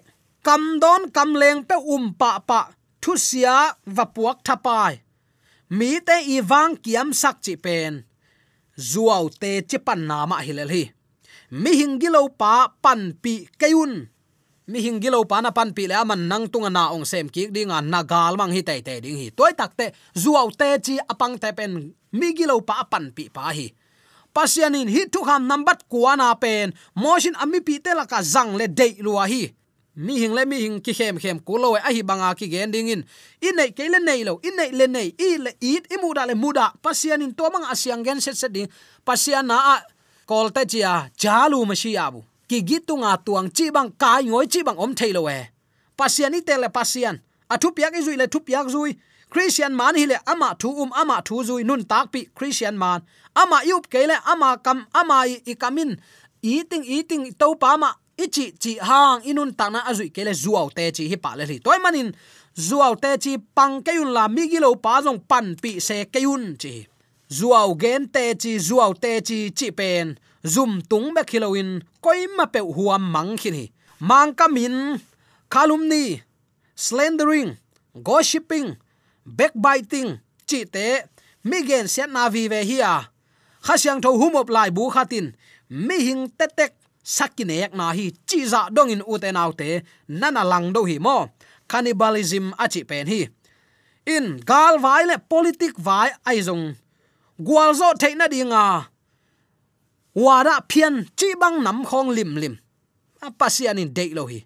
Kam 0.45 0.79
don 0.79 1.11
kam 1.15 1.35
leng 1.41 1.61
pe 1.67 1.75
um 1.75 2.13
pa 2.19 2.39
pa. 2.39 2.61
Thu 3.01 3.11
sia 3.27 3.75
va 3.95 4.05
puak 4.15 4.37
thapai 4.47 4.93
mi 5.77 5.99
te 6.07 6.15
i 6.35 6.37
wang 6.49 6.73
kiam 6.83 7.09
sak 7.21 7.37
chi 7.45 7.53
pen. 7.65 7.93
Zuaw 8.89 9.25
te 9.41 9.51
chi 9.69 9.77
pan 9.87 10.01
na 10.07 10.25
ma 10.29 10.37
hilel 10.45 10.71
hi 10.75 10.83
mi 11.61 11.71
hingilo 11.79 12.21
pa 12.41 12.53
pan 12.83 13.01
pi 13.21 13.33
keun 13.59 13.93
mi 14.67 14.79
hingilo 14.85 15.19
pa 15.29 15.37
na 15.41 15.51
pan 15.57 15.69
pi 15.75 15.83
le 15.89 15.95
aman 16.01 16.21
nang 16.29 16.45
tunga 16.51 16.71
na 16.73 16.89
ong 16.95 17.05
sem 17.05 17.27
ki 17.29 17.53
ding 17.55 17.71
an 17.71 17.85
na 17.93 17.99
gal 18.11 18.33
mang 18.39 18.51
hi 18.55 18.61
tai 18.65 18.81
te 18.87 18.93
ding 19.03 19.19
hi. 19.21 19.27
Toy 19.37 19.51
tak 19.59 19.71
te, 19.77 19.91
zuaw 20.15 20.47
te 20.59 20.67
chi 20.85 20.95
apang 21.11 21.35
te 21.37 21.51
pen 21.57 21.71
mi 22.19 22.27
gilo 22.37 22.55
pa 22.69 22.87
pan 22.91 23.11
pi 23.15 23.29
pa 23.35 23.51
hi 23.51 23.67
pasianin 24.35 24.91
hi 24.91 25.07
thu 25.13 25.23
kham 25.27 25.47
nambat 25.47 25.87
kuana 25.91 26.35
pen. 26.35 26.73
Motion 26.95 27.35
ami 27.43 27.59
pi 27.67 27.79
te 27.79 27.95
la 27.95 28.05
ka 28.05 28.19
zang 28.21 28.51
le 28.59 28.67
dei 28.67 28.93
lua 29.05 29.25
hi. 29.31 29.43
Mi 29.95 30.19
hing 30.19 30.35
le, 30.35 30.43
mi 30.45 30.59
hing 30.59 30.81
ki 30.83 30.93
khem 30.93 31.15
khem 31.23 31.39
ku 31.39 31.55
lo 31.55 31.75
e, 31.77 31.79
a 31.79 31.89
hi 31.95 32.01
banga 32.03 32.35
ki 32.35 32.47
gen 32.51 32.71
ding 32.71 32.91
in. 32.91 33.01
In 33.41 33.55
nei 33.55 33.71
ke 33.71 33.87
le 33.87 33.99
nei 34.03 34.23
lo 34.27 34.39
in 34.43 34.55
nei 34.59 34.71
le 34.75 34.87
nei, 34.87 35.15
i 35.17 35.37
le 35.39 35.51
it 35.61 35.87
i 35.87 35.97
mu 36.03 36.13
da 36.13 36.25
le 36.27 36.35
mu 36.35 36.51
da. 36.51 36.71
Pasian 36.83 37.23
in 37.23 37.33
to 37.33 37.47
mang 37.53 37.63
asyang 37.71 38.03
gen 38.03 38.19
set 38.19 38.35
set 38.35 38.51
ding. 38.51 38.67
Pasian 39.07 39.47
na 39.47 39.57
a 39.73 39.75
kol 40.27 40.51
te 40.51 40.65
chia 40.67 41.07
jalu 41.15 41.63
ma 41.65 41.73
shi 41.73 41.95
abu 41.97 42.19
ki 42.49 42.61
gitunga 42.61 43.15
tuang 43.25 43.47
chi 43.55 43.71
bang 43.71 43.89
kai 43.97 44.27
ngoi 44.27 44.47
chi 44.51 44.63
bang 44.67 44.77
om 44.77 44.93
thailo 44.93 45.21
we 45.25 45.39
pasian 45.95 46.35
i 46.35 46.41
te 46.41 46.57
le 46.59 46.69
pasian. 46.69 47.15
A 47.49 47.57
thu 47.57 47.71
piak 47.71 47.95
i 47.95 48.01
zui 48.01 48.17
le, 48.17 48.27
thu 48.27 48.39
piak 48.41 48.67
zui 48.73 48.97
christian 49.29 49.73
man 49.75 49.95
hi 49.95 50.05
le 50.05 50.17
ama 50.25 50.55
thu 50.61 50.69
um 50.83 50.91
ama 51.01 51.21
thu 51.27 51.43
zui 51.47 51.63
nun 51.65 51.83
tak 51.91 52.11
pi 52.13 52.21
christian 52.37 52.77
man. 52.77 53.01
Ama 53.35 53.57
yup 53.69 53.89
ke 53.89 54.01
le 54.07 54.17
ama 54.31 54.57
kam, 54.65 54.85
ama 54.93 55.17
i 55.27 55.53
kamin. 55.61 55.97
Eating 56.41 56.85
eating 56.85 57.33
to 57.39 57.55
pa 57.55 57.77
ma 57.77 57.89
ichi 58.23 58.45
chi 58.61 58.71
hang 58.87 59.21
inun 59.29 59.51
tana 59.59 59.79
azui 59.89 60.09
kele 60.15 60.33
zuaw 60.43 60.67
te 60.77 60.91
chi 60.95 61.03
hi 61.11 61.17
pa 61.23 61.31
le 61.37 61.43
hi 61.51 61.57
toy 61.65 61.77
manin 61.83 62.09
zuaw 62.67 62.93
te 63.03 63.11
chi 63.23 63.33
pang 63.57 63.75
keun 63.85 64.09
la 64.17 64.27
mi 64.35 64.43
gi 64.51 64.59
lo 64.65 64.69
pa 64.85 64.93
jong 65.05 65.21
pan 65.29 65.55
pi 65.61 65.71
se 65.87 65.97
keun 66.13 66.43
chi. 66.61 66.75
Zuaw 67.37 67.69
gen 67.81 68.03
te 68.15 68.23
chi 68.41 68.51
zuaw 68.67 68.91
te 69.03 69.11
chi 69.27 69.39
chi 69.57 69.67
pen. 69.79 70.07
Zum 70.53 70.81
tung 70.89 71.07
be 71.15 71.21
khiloin 71.29 71.69
koi 72.03 72.21
ma 72.37 72.45
pe 72.53 72.59
huam 72.75 73.03
mang 73.15 73.33
khin 73.41 73.55
hi 73.59 73.65
mang 74.09 74.31
kamin 74.39 74.75
calumny 75.49 76.21
slandering, 76.75 77.57
gossiping 78.07 78.75
backbiting. 79.25 80.19
Chi 80.45 80.65
te 80.65 81.03
mi 81.43 81.65
gen 81.65 81.87
sian 81.87 82.13
na 82.13 82.29
vi 82.29 82.47
ve 82.47 82.61
hi 82.63 82.77
à. 82.81 82.95
a 82.95 83.09
khasyang 83.65 84.01
tho 84.01 84.11
humop 84.21 84.49
lai 84.49 84.69
bu 84.69 84.89
khatin 84.93 85.33
mi 85.69 85.97
hing 86.07 86.29
tetek 86.37 86.73
sakinek 87.03 87.73
na 87.73 87.91
hi. 87.97 88.11
Chi 88.29 88.45
za 88.45 88.69
dong 88.69 88.89
dạ 88.89 88.93
in 88.93 89.03
uten 89.13 89.35
autte 89.35 89.81
nana 90.07 90.43
lang 90.43 90.73
do 90.73 90.83
hi 90.85 90.99
mo 90.99 91.27
cannibalism 91.67 92.53
achi 92.57 92.83
pen 92.83 93.07
hi. 93.07 93.27
In 94.05 94.39
gal 94.45 94.77
vai 94.79 95.05
le 95.05 95.17
politic 95.17 95.73
vai 95.77 96.09
ai 96.25 96.41
zong 96.41 96.75
gwal 97.39 97.73
zo 97.73 97.93
theina 98.01 98.27
dinga 98.27 98.85
wara 100.15 100.55
phian 100.69 101.05
chi 101.17 101.27
bang 101.41 101.63
nam 101.63 101.85
khong 101.85 102.09
lim 102.17 102.35
lim. 102.35 102.55
Pasian 103.39 103.79
in 103.79 103.93
dei 103.93 104.13
lo 104.13 104.25
hi. 104.27 104.45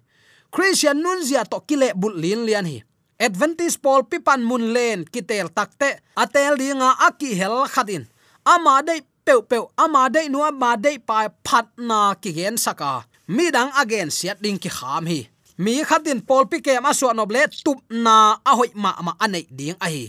Christian 0.50 1.02
nun 1.02 1.22
zia 1.22 1.44
to 1.44 1.60
kile 1.68 1.92
bul 1.94 2.14
lin 2.16 2.46
lian 2.46 2.66
hi 2.66 2.82
advantage 3.20 3.76
pol 3.84 4.02
pipan 4.08 4.40
mun 4.40 4.72
len, 4.72 5.04
kitel 5.04 5.52
takte, 5.52 6.00
atel 6.16 6.56
dinga 6.56 6.96
aki 7.04 7.36
hel 7.36 7.68
khatin 7.68 8.08
ama 8.48 8.80
dei 8.80 9.04
peu 9.24 9.44
peu, 9.44 9.68
ama 9.76 10.08
dei 10.08 10.32
nuwa 10.32 10.48
ma 10.50 10.76
dei 10.76 10.96
pa 10.98 11.28
phat 11.44 11.68
na 11.76 12.14
ki 12.16 12.32
gen 12.32 12.56
saka. 12.56 13.04
Mi 13.28 13.52
dang 13.52 13.70
again 13.76 14.08
siat 14.08 14.40
ding 14.42 14.58
ki 14.58 14.70
kham 14.72 15.06
hi. 15.06 15.28
Mi 15.60 15.84
khatin 15.84 16.24
pol 16.24 16.48
pi 16.50 16.58
kem 16.64 16.88
asu 16.88 17.12
nob 17.12 17.30
tup 17.64 17.78
na 17.90 18.40
a 18.50 18.52
hoi 18.56 18.72
ma 18.74 18.96
ma 19.04 19.12
anei 19.20 19.46
ding 19.58 19.76
a 19.80 19.86
hi. 19.86 20.06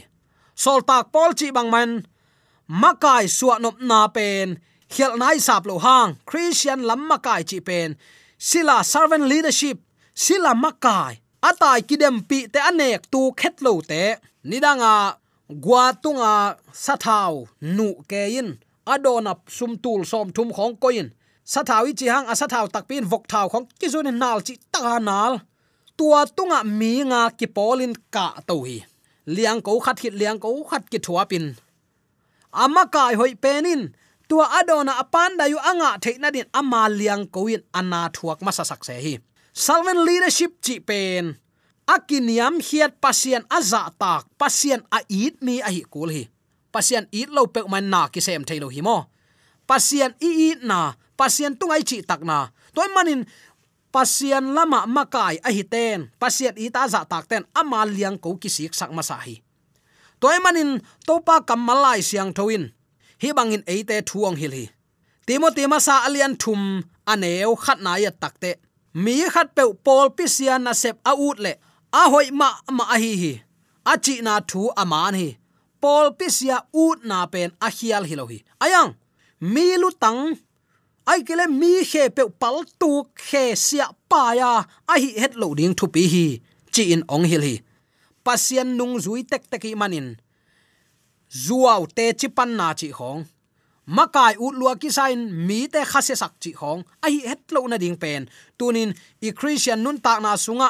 Sol 0.55 0.81
tak 0.81 1.11
pol 1.11 1.35
chi 1.35 1.51
bang 1.51 1.69
man 1.69 1.91
makai 2.81 3.27
suwa 3.27 3.59
nop 3.59 3.77
na 3.81 4.07
pen 4.07 4.57
khial 4.91 5.15
nai 5.17 5.39
sap 5.39 5.65
lo 5.67 5.79
hang, 5.79 6.19
christian 6.25 6.83
lam 6.83 7.07
makai 7.09 7.43
chi 7.49 7.59
pen, 7.59 7.95
sila 8.37 8.83
servant 8.83 9.23
leadership, 9.23 9.79
sila 10.13 10.51
makai 10.51 11.20
atai 11.49 11.79
kidem 11.89 12.15
pi 12.29 12.39
te 12.53 12.59
anek 12.69 13.01
tu 13.11 13.21
khetlo 13.39 13.73
te. 13.89 14.03
Nidanga 14.49 14.93
gwa 15.63 15.83
tunga 16.03 16.33
sathau 16.85 17.33
nu 17.75 17.87
kein 18.09 18.49
adona 18.93 19.33
sum 19.57 19.73
tul 19.83 20.01
som 20.11 20.27
thum 20.35 20.49
khong 20.55 20.75
koin 20.83 21.07
sathawi 21.53 21.91
chi 21.99 22.07
hang 22.13 22.27
asathau 22.33 22.65
takpin 22.73 23.05
vok 23.11 23.23
thau 23.31 23.47
khong 23.51 23.67
kizun 23.79 24.09
nal 24.21 24.39
chi 24.47 24.53
ta 24.73 24.99
nal. 25.09 25.33
Tua 25.97 26.21
tunga 26.37 26.59
mi 26.79 26.93
nga 27.09 27.21
ki 27.39 27.47
polin 27.55 27.93
ka 28.15 28.25
to 28.47 28.55
hi. 28.67 28.77
Liang 29.35 29.61
ko 29.65 29.79
khat 29.85 29.97
hit 30.01 30.13
liang 30.21 30.39
ko 30.43 30.47
khat 30.69 30.83
ki 30.91 30.99
thua 31.05 31.23
pin. 31.31 31.45
Ama 32.63 32.83
kai 32.95 33.13
hoi 33.19 33.33
penin 33.43 33.81
tua 34.29 34.45
adona 34.59 34.93
apan 35.03 35.31
da 35.39 35.45
yu 35.51 35.59
anga 35.71 35.89
theina 36.03 36.29
din 36.35 36.47
ama 36.59 36.81
liang 36.99 37.23
ko 37.33 37.41
in 37.53 37.61
ana 37.79 38.09
thuak 38.15 38.39
masa 38.45 38.63
sak 38.71 38.81
se 38.87 38.95
hi 39.05 39.13
salven 39.53 40.05
leadership 40.05 40.59
chi 40.63 40.79
pen. 40.79 41.37
Akiniam 41.87 42.61
hiat 42.63 43.01
pasien 43.03 43.43
aza 43.51 43.91
tak, 43.99 44.27
pasien 44.39 44.79
a 44.91 45.03
it 45.09 45.41
mi 45.41 45.59
a 45.59 45.67
hi 45.67 45.83
kul 45.83 46.09
hi. 46.09 46.23
Pasien 46.71 47.07
it 47.11 47.29
lo 47.29 47.47
pe 47.47 47.61
man 47.67 47.89
na 47.89 48.07
ki 48.07 48.21
sem 48.23 48.43
thailo 48.47 48.71
hi 48.71 48.81
mo. 48.81 49.11
Pasien 49.67 50.15
i 50.23 50.29
i 50.47 50.49
na, 50.63 50.93
pasien 51.19 51.57
tungai 51.59 51.83
chi 51.83 52.01
tak 52.01 52.23
na. 52.23 52.47
Toy 52.71 52.87
manin, 52.95 53.25
pasien 53.91 54.55
lama 54.55 54.87
makai 54.87 55.39
a 55.43 55.51
hi 55.51 55.63
ten. 55.67 56.07
Pasien 56.19 56.55
i 56.55 56.71
ta 56.71 56.87
za 56.87 57.03
tak 57.03 57.27
ten 57.27 57.43
ama 57.55 57.83
liang 57.85 58.17
ko 58.17 58.37
ki 58.39 58.49
sik 58.49 58.73
sak 58.73 58.91
ma 58.95 59.03
sa 59.03 59.19
hi. 59.19 59.43
Toy 60.21 60.37
manin, 60.39 60.79
topa 61.03 61.43
kamalai 61.43 61.99
siang 61.99 62.31
thoin. 62.31 62.71
Hi 63.21 63.29
bangin 63.35 63.67
eite 63.67 63.99
thuang 64.07 64.39
hil 64.39 64.53
hi. 64.53 64.65
Timo 65.27 65.51
ma 65.67 65.79
sa 65.79 66.07
alian 66.07 66.39
thum 66.39 66.83
aneu 67.05 67.55
khat 67.55 67.79
na 67.81 67.97
ya 67.99 68.11
takte 68.11 68.70
mi 68.93 69.15
khat 69.33 69.55
pe 69.55 69.63
pol 69.85 70.09
pisian 70.17 70.63
na 70.63 70.73
sep 70.73 70.97
a 71.05 71.13
ut 71.27 71.39
le. 71.39 71.53
A 71.93 72.09
hoi 72.11 72.27
ma 72.31 72.49
ma 72.77 72.83
a 72.93 72.97
hi 73.03 73.13
hi. 73.21 73.33
A 73.91 73.93
chi 74.03 74.21
na 74.21 74.33
thu 74.49 74.61
aman 74.81 75.13
hi. 75.19 75.29
Pol 75.81 76.07
pisia 76.19 76.57
ut 76.85 76.99
na 77.09 77.25
pen 77.33 77.51
a 77.65 77.67
hial 77.77 78.03
hi 78.09 78.15
lo 78.15 78.25
hi. 78.31 78.39
Ayang, 78.63 78.91
mi 79.53 79.65
lu 79.81 79.89
tang. 80.03 80.21
Ai 81.11 81.19
kele 81.27 81.45
mi 81.59 81.71
khe 81.91 82.03
pe 82.15 82.23
pal 82.41 82.57
tu 82.79 82.91
khe 83.25 83.43
sia 83.65 83.87
pa 84.09 84.23
ya. 84.39 84.51
A 84.91 84.93
hi 85.01 85.09
het 85.21 85.33
lo 85.41 85.47
ding 85.59 85.75
thu 85.79 85.85
pi 85.95 86.03
hi. 86.13 86.25
Chi 86.73 86.83
in 86.93 87.03
ong 87.15 87.25
hil 87.31 87.43
hi. 87.49 87.55
Pasian 88.25 88.69
nung 88.77 88.95
zui 89.03 89.21
tek 89.31 89.43
tek 89.51 89.63
hi 89.67 89.73
manin. 89.81 90.07
Zuaw 91.43 91.83
te 91.95 92.05
chi 92.19 92.27
pan 92.37 92.51
na 92.59 92.67
chi 92.79 92.89
khong 92.97 93.21
makai 93.87 94.35
ut 94.39 94.55
lua 94.59 94.75
ki 94.75 94.89
sain 94.89 95.19
mi 95.47 95.67
te 95.67 95.81
khase 95.91 96.15
sak 96.15 96.33
chi 96.41 96.51
khong 96.59 96.81
ai 97.05 97.21
het 97.25 97.51
lo 97.51 97.67
na 97.67 97.77
ding 97.77 97.97
pen 98.03 98.29
tunin 98.57 98.93
i 99.21 99.29
christian 99.31 99.83
nun 99.83 99.97
ta 100.05 100.19
na 100.19 100.37
sunga 100.37 100.69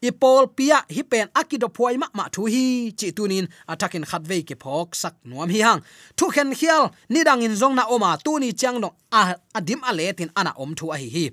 i 0.00 0.10
Paul 0.10 0.46
pol 0.46 0.54
pia 0.56 0.78
hi 0.88 1.02
pen 1.02 1.28
akido 1.34 1.68
phoi 1.76 1.96
ma 1.96 2.06
ma 2.14 2.24
thu 2.34 2.42
hi 2.52 2.92
chi 2.98 3.08
tunin 3.16 3.46
atakin 3.72 4.04
khatve 4.10 4.36
ke 4.48 4.54
phok 4.62 4.88
sak 5.02 5.14
nuam 5.24 5.48
hi 5.54 5.60
hang. 5.66 5.80
Thu 6.16 6.28
khen 6.34 6.50
khial 6.58 6.82
ni 7.08 7.24
dang 7.24 7.40
in 7.46 7.54
zong 7.60 7.74
na 7.74 7.84
oma 7.94 8.10
tu 8.24 8.38
ni 8.38 8.52
chang 8.52 8.80
no 8.80 8.88
a 9.10 9.22
adim 9.58 9.80
a 9.88 10.12
tin 10.18 10.30
ana 10.40 10.52
om 10.62 10.74
thu 10.78 10.86
a 10.94 10.96
hi 11.02 11.08
hi 11.16 11.24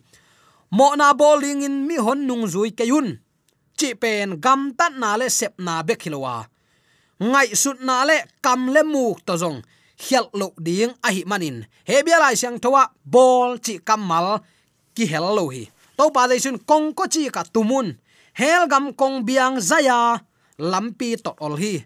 mo 0.78 0.96
na 0.96 1.14
bowling 1.14 1.62
in 1.68 1.88
mi 1.88 1.96
hon 2.06 2.20
nung 2.28 2.46
zui 2.54 2.70
kayun 2.80 3.08
chi 3.78 3.94
pen 4.02 4.40
gam 4.44 4.62
tat 4.78 4.94
na 5.02 5.10
le 5.20 5.28
sep 5.30 5.54
na 5.66 5.84
be 5.88 5.94
khilowa 6.02 6.36
ngai 7.20 7.50
sut 7.62 7.78
na 7.88 7.96
le 8.10 8.18
kam 8.46 8.62
le 8.74 8.82
muk 8.94 9.18
to 9.26 9.34
zong 9.42 9.60
hial 10.06 10.28
lo 10.34 10.48
ding, 10.60 10.92
a 11.02 11.10
hi 11.16 11.24
manin. 11.26 11.66
He 11.88 12.04
bia 12.04 12.20
lai 12.20 12.36
sang 12.36 12.60
thowa, 12.60 12.84
bol 13.06 13.58
chi 13.66 13.80
kamal, 13.88 14.44
ki 14.96 15.06
hel 15.12 15.28
lo 15.38 15.50
hi. 15.54 15.64
To 15.98 16.10
pa 16.16 16.28
dei 16.28 16.40
sun 16.44 16.58
kong 16.70 16.94
ko 16.98 17.04
chi 17.14 17.30
ka 17.36 17.44
tumun. 17.54 17.88
Hel 18.34 18.68
gam 18.72 18.94
kong 19.00 19.26
biang 19.28 19.62
zaya, 19.62 20.20
lampi 20.72 21.10
to 21.24 21.32
ol 21.46 21.56
hi. 21.62 21.86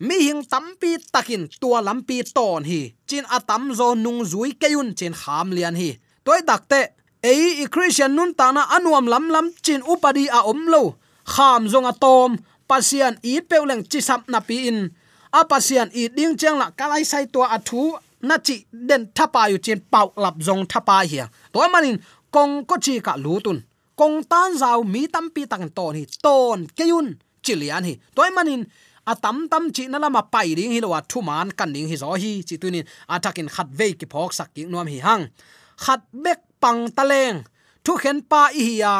Mi 0.00 0.16
hing 0.26 0.42
tampi 0.42 0.98
takin 1.12 1.46
tua 1.60 1.78
lampi 1.80 2.16
ton 2.34 2.64
hi. 2.66 2.92
Chin 3.06 3.24
atam 3.30 3.72
zo 3.78 3.94
nung 3.94 4.26
zui 4.26 4.50
keun 4.58 4.94
chin 4.98 5.14
kham 5.14 5.54
lian 5.54 5.78
hi. 5.78 5.90
Toy 6.24 6.40
dakte 6.42 6.80
ei 7.22 7.62
i 7.62 7.66
christian 7.70 8.12
nun 8.16 8.34
ta 8.34 8.50
na 8.52 8.62
anuam 8.76 9.06
lam 9.06 9.30
lam 9.30 9.46
chin 9.62 9.82
upadi 9.86 10.26
a 10.28 10.40
om 10.50 10.66
lo. 10.66 10.82
Kham 11.24 11.70
zonga 11.72 11.94
tom, 12.02 12.36
pasian 12.68 13.14
i 13.22 13.40
peuleng 13.40 13.86
chi 13.90 14.00
sap 14.00 14.28
na 14.28 14.40
pi 14.40 14.56
in 14.68 14.90
apasian 15.40 15.88
i 16.00 16.02
ding 16.16 16.34
chang 16.40 16.56
la 16.60 16.66
kalai 16.78 17.04
sai 17.12 17.24
to 17.34 17.40
athu 17.56 17.82
na 18.28 18.36
chi 18.46 18.56
den 18.88 19.02
thapa 19.16 19.42
yu 19.52 19.58
chen 19.66 19.80
pau 19.92 20.06
lap 20.22 20.36
zong 20.46 20.62
thapa 20.72 20.96
hi 21.10 21.18
to 21.52 21.58
manin, 21.74 21.96
kong 22.34 22.54
ko 22.68 22.76
chi 22.84 22.94
ka 23.06 23.14
lutun 23.24 23.58
kong 24.00 24.16
tan 24.30 24.50
zau 24.62 24.78
mi 24.92 25.02
tam 25.14 25.26
pi 25.34 25.42
tang 25.52 25.66
ton 25.76 25.92
hi 25.98 26.04
ton 26.24 26.58
keyun 26.76 27.08
chilian 27.44 27.84
hi. 27.84 27.94
Toy 28.16 28.30
manin, 28.36 28.64
a 29.06 29.14
tam 29.14 29.48
tam 29.52 29.70
chi 29.74 29.86
na 29.86 29.98
lama 29.98 30.22
pai 30.32 30.54
ring 30.58 30.72
hi 30.74 30.80
lo 30.80 30.90
thu 31.10 31.20
man 31.28 31.48
kan 31.58 31.72
ding 31.74 31.88
hi 31.90 31.96
zo 32.02 32.10
hi, 32.22 32.32
chi 32.48 32.56
tunin 32.62 32.84
atakin 33.14 33.48
khat 33.54 33.68
ve 33.78 33.92
ki 34.00 34.06
phok 34.12 34.32
sak 34.38 34.48
ki 34.54 34.62
nom 34.72 34.86
hi 34.86 34.98
hang. 35.06 35.24
Khat 35.84 36.00
bek 36.24 36.40
pang 36.62 36.82
taleng 36.96 37.38
thu 37.84 37.92
khen 38.02 38.18
pa 38.30 38.42
i 38.60 38.62
hi 38.68 38.74
ya 38.84 38.94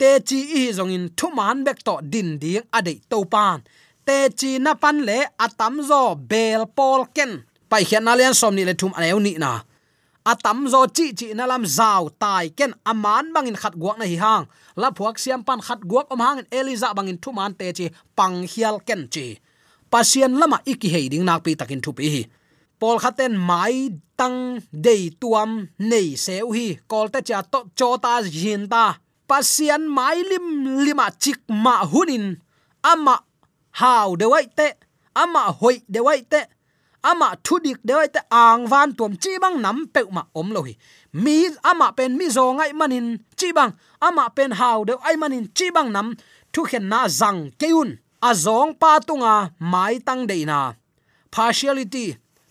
te 0.00 0.10
chi 0.28 0.38
i 0.60 0.62
zong 0.78 0.92
in, 0.96 1.04
thu 1.18 1.26
man 1.38 1.56
bek 1.66 1.78
to 1.86 1.94
din 2.12 2.28
ding 2.42 2.64
ade 2.76 2.94
to 3.10 3.18
pan 3.32 3.58
te 4.06 4.18
chi 4.38 4.50
na 4.64 4.72
pan 4.82 4.96
le 5.08 5.18
atam 5.44 5.74
zo 5.88 6.14
bel 6.30 6.62
pol 6.76 7.00
ken. 7.16 7.32
Pai 7.70 7.82
khian 7.88 8.04
na 8.04 8.14
lian 8.18 8.34
som 8.40 8.54
ni 8.54 8.64
le 8.68 8.74
thum 8.80 8.92
aneu 8.98 9.18
ni 9.26 9.32
na. 9.44 9.52
Atam 10.32 10.58
zo 10.72 10.80
chi 10.96 11.06
chi 11.18 11.28
na 11.34 11.44
lam 11.50 11.64
zau 11.78 12.02
tai 12.22 12.46
ken. 12.58 12.72
Aman 12.90 13.32
bangin 13.34 13.56
khat 13.62 13.74
guak 13.80 13.98
na 13.98 14.06
hi 14.10 14.16
hang. 14.24 14.44
La 14.76 14.88
phuak 14.96 15.16
siam 15.22 15.42
pan 15.46 15.60
khat 15.66 15.80
guak 15.90 16.06
om 16.14 16.20
hang. 16.26 16.40
Eliza 16.58 16.88
bangin 16.96 17.18
thu 17.22 17.30
man 17.38 17.52
te 17.58 17.66
chi 17.78 17.86
pang 18.18 18.36
hial 18.52 18.76
ken 18.88 19.02
chi. 19.14 19.26
Pasien 19.92 20.32
lama 20.40 20.58
iki 20.72 20.88
hei 20.94 21.06
ding 21.12 21.24
nak 21.24 21.40
pi 21.44 21.50
takin 21.60 21.80
thu 21.84 21.92
pi 21.98 22.06
hi. 22.14 22.22
Pol 22.80 22.96
khaten 23.02 23.34
mai 23.48 23.76
tang 24.18 24.38
dei 24.86 25.02
tuam 25.20 25.50
nei 25.90 26.08
seu 26.24 26.46
hi. 26.56 26.66
Kol 26.90 27.06
te 27.12 27.20
cha 27.28 27.38
to 27.52 27.58
cho 27.78 27.88
ta 28.04 28.12
jin 28.22 28.64
ta. 28.72 28.84
Pasian 29.28 29.82
mai 29.88 30.20
lim 30.30 30.46
lima 30.84 31.06
chik 31.22 31.40
ma 31.48 31.74
hunin. 31.90 32.26
Ama 32.82 33.14
haw 33.80 34.08
de 34.20 34.26
wai 34.32 34.46
te 34.58 34.68
ama 35.22 35.42
hoi 35.60 35.76
de 35.94 36.00
wai 36.06 36.20
te 36.32 36.40
ama 37.10 37.28
thudik 37.44 37.78
de 37.88 37.92
wai 37.98 38.08
te 38.14 38.20
ang 38.30 38.62
van 38.72 38.88
tuam 38.98 39.12
chi 39.22 39.32
bang 39.42 39.56
nam 39.64 39.78
pe 39.94 40.00
ma 40.16 40.22
om 40.40 40.48
lo 40.54 40.60
hi 40.68 40.74
mi, 41.24 41.36
ama 41.70 41.92
pen 41.96 42.12
mi 42.18 42.26
zo 42.36 42.44
ngai 42.58 42.72
manin 42.80 43.06
chi 43.38 43.48
bang 43.56 43.72
ama 44.06 44.24
pen 44.36 44.50
hào 44.60 44.84
de 44.88 44.94
ai 45.08 45.16
manin 45.16 45.46
chi 45.56 45.66
bang 45.76 45.90
nam 45.96 46.08
thu 46.52 46.62
khen 46.70 46.88
na 46.92 47.00
zang 47.20 47.40
keun 47.60 47.90
a 48.28 48.30
zong 48.44 48.72
pa 48.80 48.92
tunga 49.08 49.34
mai 49.72 49.94
tang 50.06 50.24
de 50.30 50.38
na. 50.50 50.60
Partiality 51.34 52.06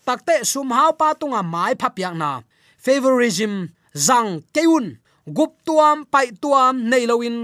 takte 0.05 0.36
sum 0.51 0.69
hau 0.77 0.91
pa 0.99 1.07
tunga 1.19 1.41
mai 1.53 1.73
phap 1.81 1.95
yak 2.03 2.15
na. 2.21 2.31
Favorism 2.83 3.53
zang 4.07 4.31
keun 4.55 4.86
gup 5.38 5.51
tuam 5.65 5.97
pai 6.13 6.27
tuam 6.41 6.73
nei 6.89 7.05
loin 7.09 7.38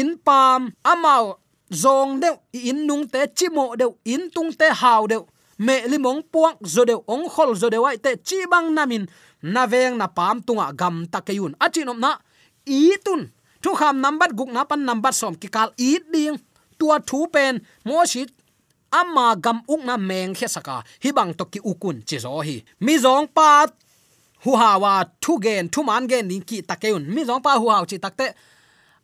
in. 0.00 0.10
Pam 0.26 0.60
amao 0.90 1.24
zong 1.70 2.20
deu, 2.20 2.36
in 2.52 2.86
nung 2.86 3.08
te 3.08 3.26
chimo 3.34 3.76
deu, 3.76 3.96
in 4.04 4.30
tung 4.30 4.52
te 4.52 4.70
haw 4.72 5.06
deu. 5.06 5.26
Me 5.58 5.86
limong 5.88 6.22
puang 6.32 6.56
zo 6.64 6.84
deu, 6.84 7.02
ong 7.06 7.28
khol 7.28 7.54
zo 7.56 7.68
deu 7.70 7.84
ai 7.84 7.98
te 7.98 8.16
chi 8.16 8.46
bang 8.50 8.74
namin 8.74 9.06
na 9.42 9.66
veng 9.66 9.96
na 9.98 10.06
pam 10.06 10.42
tunga 10.42 10.72
gam 10.72 11.06
takayun 11.06 11.54
achinom 11.58 11.98
na, 11.98 12.18
i 12.66 12.92
tun. 13.04 13.30
Thu 13.62 13.74
kham 13.74 14.00
number, 14.00 14.28
guk 14.34 14.48
na 14.48 14.64
pan 14.64 14.84
number 14.84 15.12
som 15.12 15.34
ki 15.34 15.48
kal 15.48 15.72
i 15.78 15.98
ding. 16.12 16.38
Tua 16.78 16.98
thu 17.00 17.26
pen, 17.26 17.58
mo 17.84 18.04
shi 18.04 18.26
amma 18.90 19.36
gam 19.36 19.62
uk 19.68 19.84
na 19.84 19.96
meng 19.96 20.34
khe 20.34 20.48
saka. 20.48 20.82
Hi 21.02 21.10
bang 21.12 21.34
to 21.34 21.44
ki 21.44 21.60
ukun 21.64 22.02
chi 22.06 22.18
zo 22.18 22.40
hi. 22.40 22.62
Mi 22.80 22.98
zong 22.98 23.26
pa 23.34 23.66
hu 24.44 24.54
hawa 24.56 25.04
thu 25.20 25.38
gen, 25.42 25.68
thu 25.68 25.82
man 25.82 26.06
gen 26.06 26.28
ning 26.28 26.44
ki 26.48 26.62
takeun 26.62 27.02
mi 27.14 27.24
zong 27.24 27.42
pa 27.42 27.58
hu 27.58 27.68
ha 27.68 27.84
chi 27.90 27.98
takte 27.98 28.26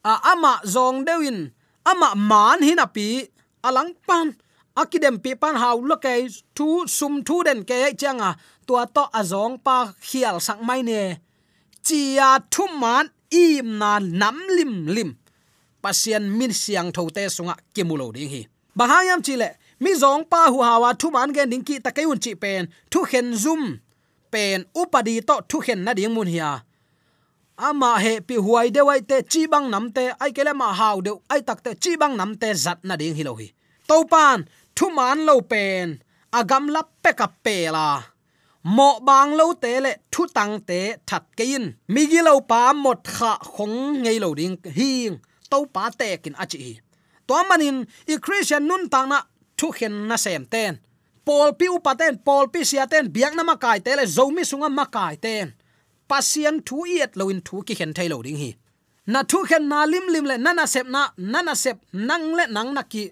a 0.05 0.13
ama 0.33 0.61
zong 0.65 1.05
dewin 1.07 1.51
ama 1.91 2.15
man 2.15 2.63
hin 2.63 2.79
api 2.87 3.29
alang 3.63 3.93
pan. 4.07 4.37
Akidem 4.77 5.23
pi 5.23 5.35
pan 5.43 5.55
haw 5.55 5.79
lokai 5.79 6.27
ke, 6.27 6.43
thu, 6.57 6.87
sum 6.87 7.23
thu 7.27 7.45
den 7.47 7.61
ke 7.69 7.95
changa 8.01 8.31
tua 8.67 8.87
to 8.95 9.05
azong 9.21 9.55
pa 9.65 9.77
khial 10.07 10.37
sak 10.47 10.59
mai 10.67 10.83
ne. 10.83 11.01
Chia 11.87 12.29
thu 12.51 12.65
man 12.83 13.07
im 13.31 13.79
na 13.79 13.99
nam 13.99 14.37
lim 14.57 14.87
lim. 14.95 15.11
Pasien 15.83 16.25
min 16.39 16.53
siang 16.53 16.91
thote 16.97 17.23
sunga 17.37 17.55
kimulo 17.75 18.13
ding 18.15 18.31
hi. 18.35 18.43
Bahayam 18.79 19.23
chile 19.27 19.49
mi 19.81 19.91
zong 20.03 20.25
pa 20.31 20.51
hu 20.53 20.59
hawa 20.69 20.91
thu 21.01 21.11
man 21.11 21.33
gen 21.33 21.51
ding 21.51 21.65
ki 21.69 21.79
takai 21.85 22.05
un 22.11 22.19
chi 22.25 22.35
pen, 22.35 22.63
thu 22.91 23.05
khen 23.11 23.27
zum. 23.43 23.63
Pen 24.33 24.65
upadi 24.75 25.15
to 25.29 25.35
thu 25.49 25.61
khen 25.61 25.85
na 25.85 25.93
ding 25.95 26.15
mun 26.15 26.27
hiya 26.27 26.51
ama 27.57 27.99
he 28.05 28.21
pi 28.21 28.37
huai 28.37 28.71
de 28.71 28.81
wai 28.89 29.01
te 29.01 29.23
chi 29.23 29.47
bang 29.47 29.71
nam 29.71 29.93
te, 29.97 30.05
ai 30.23 30.31
kele 30.37 30.53
ma 30.61 30.73
hau 30.73 31.01
de 31.01 31.13
ai 31.33 31.41
tak 31.49 31.63
te 31.65 31.71
chi 31.83 31.97
bang 31.97 32.17
nam 32.17 32.35
te 32.41 32.49
zat 32.65 32.79
na 32.85 32.97
ding 32.97 33.15
hi 33.19 33.25
hi. 33.39 33.49
To 33.89 33.97
pan 34.13 34.39
thu 34.77 34.87
man 34.91 35.19
lo 35.27 35.41
pen, 35.41 36.03
agam 36.39 36.65
lap 36.75 36.89
pe 37.03 37.11
ka 37.13 37.27
pe 37.45 37.71
la. 37.77 38.03
Mo 38.77 39.01
bang 39.01 39.31
lo 39.39 39.47
te 39.63 39.81
le 39.85 39.93
thu 40.13 40.27
tang 40.37 40.61
te 40.69 40.81
that 41.09 41.25
ke 41.37 41.45
in. 41.57 41.65
Mi 41.89 42.03
gi 42.11 42.21
lo 42.29 42.41
pa 42.41 42.73
mot 42.73 43.01
kha 43.15 43.33
khong 43.55 43.79
ngei 44.03 44.19
lo 44.25 44.35
ding 44.35 44.57
hing. 44.77 45.15
To 45.51 45.59
pa 45.75 45.91
te 46.01 46.09
kin 46.23 46.35
achi 46.43 46.81
to 47.27 47.35
manin 47.49 47.87
i 48.13 48.17
christian 48.19 48.67
nun 48.69 48.89
tang 48.89 49.09
na 49.09 49.19
thu 49.57 49.71
khen 49.77 50.09
na 50.09 50.17
sem 50.17 50.45
ten. 50.47 50.79
Pol 51.25 51.53
pi 51.59 51.67
upaten 51.77 52.19
pol 52.27 52.49
pi 52.53 52.65
sia 52.65 52.87
ten, 52.87 53.09
biak 53.15 53.35
na 53.35 53.43
ma 53.43 53.57
kai 53.57 53.79
te 53.81 53.97
le, 53.97 54.05
zomi 54.17 54.45
sunga 54.45 54.69
ma 54.69 54.85
kai 54.85 55.17
ten 55.17 55.55
pasian 56.09 56.57
thu 56.67 56.77
iet 56.95 57.13
loin 57.19 57.41
thu 57.47 57.57
ki 57.67 57.75
khen 57.79 57.93
thailo 57.97 58.19
ding 58.27 58.39
hi. 58.43 58.51
Na 59.13 59.21
thu 59.31 59.39
khen 59.49 59.65
na 59.71 59.79
lim 59.93 60.07
lim 60.15 60.25
le 60.31 60.37
nana 60.45 60.65
sep 60.75 60.87
na, 60.95 61.03
nana 61.33 61.55
sep 61.55 61.77
nang 61.93 62.27
le 62.39 62.45
nang 62.57 62.71
na 62.77 62.83
ki. 62.93 63.05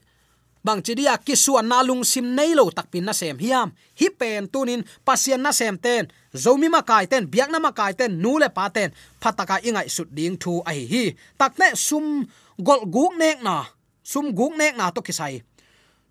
Bang 0.65 0.81
chidia 0.85 1.15
ki 1.27 1.35
suan 1.45 1.67
na 1.69 1.83
lung 1.89 2.05
sim 2.05 2.27
nei 2.37 2.55
lo 2.59 2.65
tak 2.77 2.87
pin 2.93 3.05
na 3.05 3.13
sem 3.21 3.37
hiam. 3.45 3.69
Hi 4.01 4.09
pen 4.19 4.49
tunin 4.53 4.83
pasian 5.07 5.43
na 5.45 5.51
sem 5.59 5.77
ten. 5.85 6.05
Zomi 6.43 6.69
ma 6.75 6.81
kai 6.91 7.07
ten, 7.13 7.25
biak 7.33 7.51
na 7.51 7.59
ma 7.59 7.71
kai 7.79 7.93
ten, 7.99 8.11
nu 8.23 8.33
le 8.43 8.49
pa 8.57 8.65
ten. 8.77 8.91
Phataka 9.23 9.57
ingai 9.69 9.89
sut 9.97 10.09
ding 10.17 10.37
thu 10.43 10.53
ai 10.71 10.81
hi 10.93 11.05
tak 11.41 11.53
ne 11.61 11.69
sum 11.87 12.07
gol 12.67 12.83
guk 12.95 13.13
nek 13.23 13.39
na. 13.47 13.57
Sum 14.11 14.27
guk 14.39 14.53
nek 14.61 14.75
na 14.77 14.91
to 14.95 15.01
kisai 15.09 15.35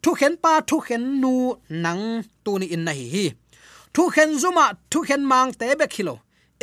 thu 0.02 0.14
khen 0.14 0.36
pa, 0.44 0.62
thu 0.68 0.80
khen 0.80 1.22
nu, 1.22 1.34
nang 1.70 2.22
tu 2.44 2.60
ni 2.60 2.66
in 2.76 2.84
na 2.86 2.92
hi 2.92 3.06
hi. 3.16 3.26
Thu 3.94 4.10
khen 4.10 4.30
zuma, 4.42 4.66
thu 4.92 5.00
khen 5.08 5.22
mang 5.32 5.50
te 5.60 5.68
be 5.80 5.86
khilo 5.94 6.16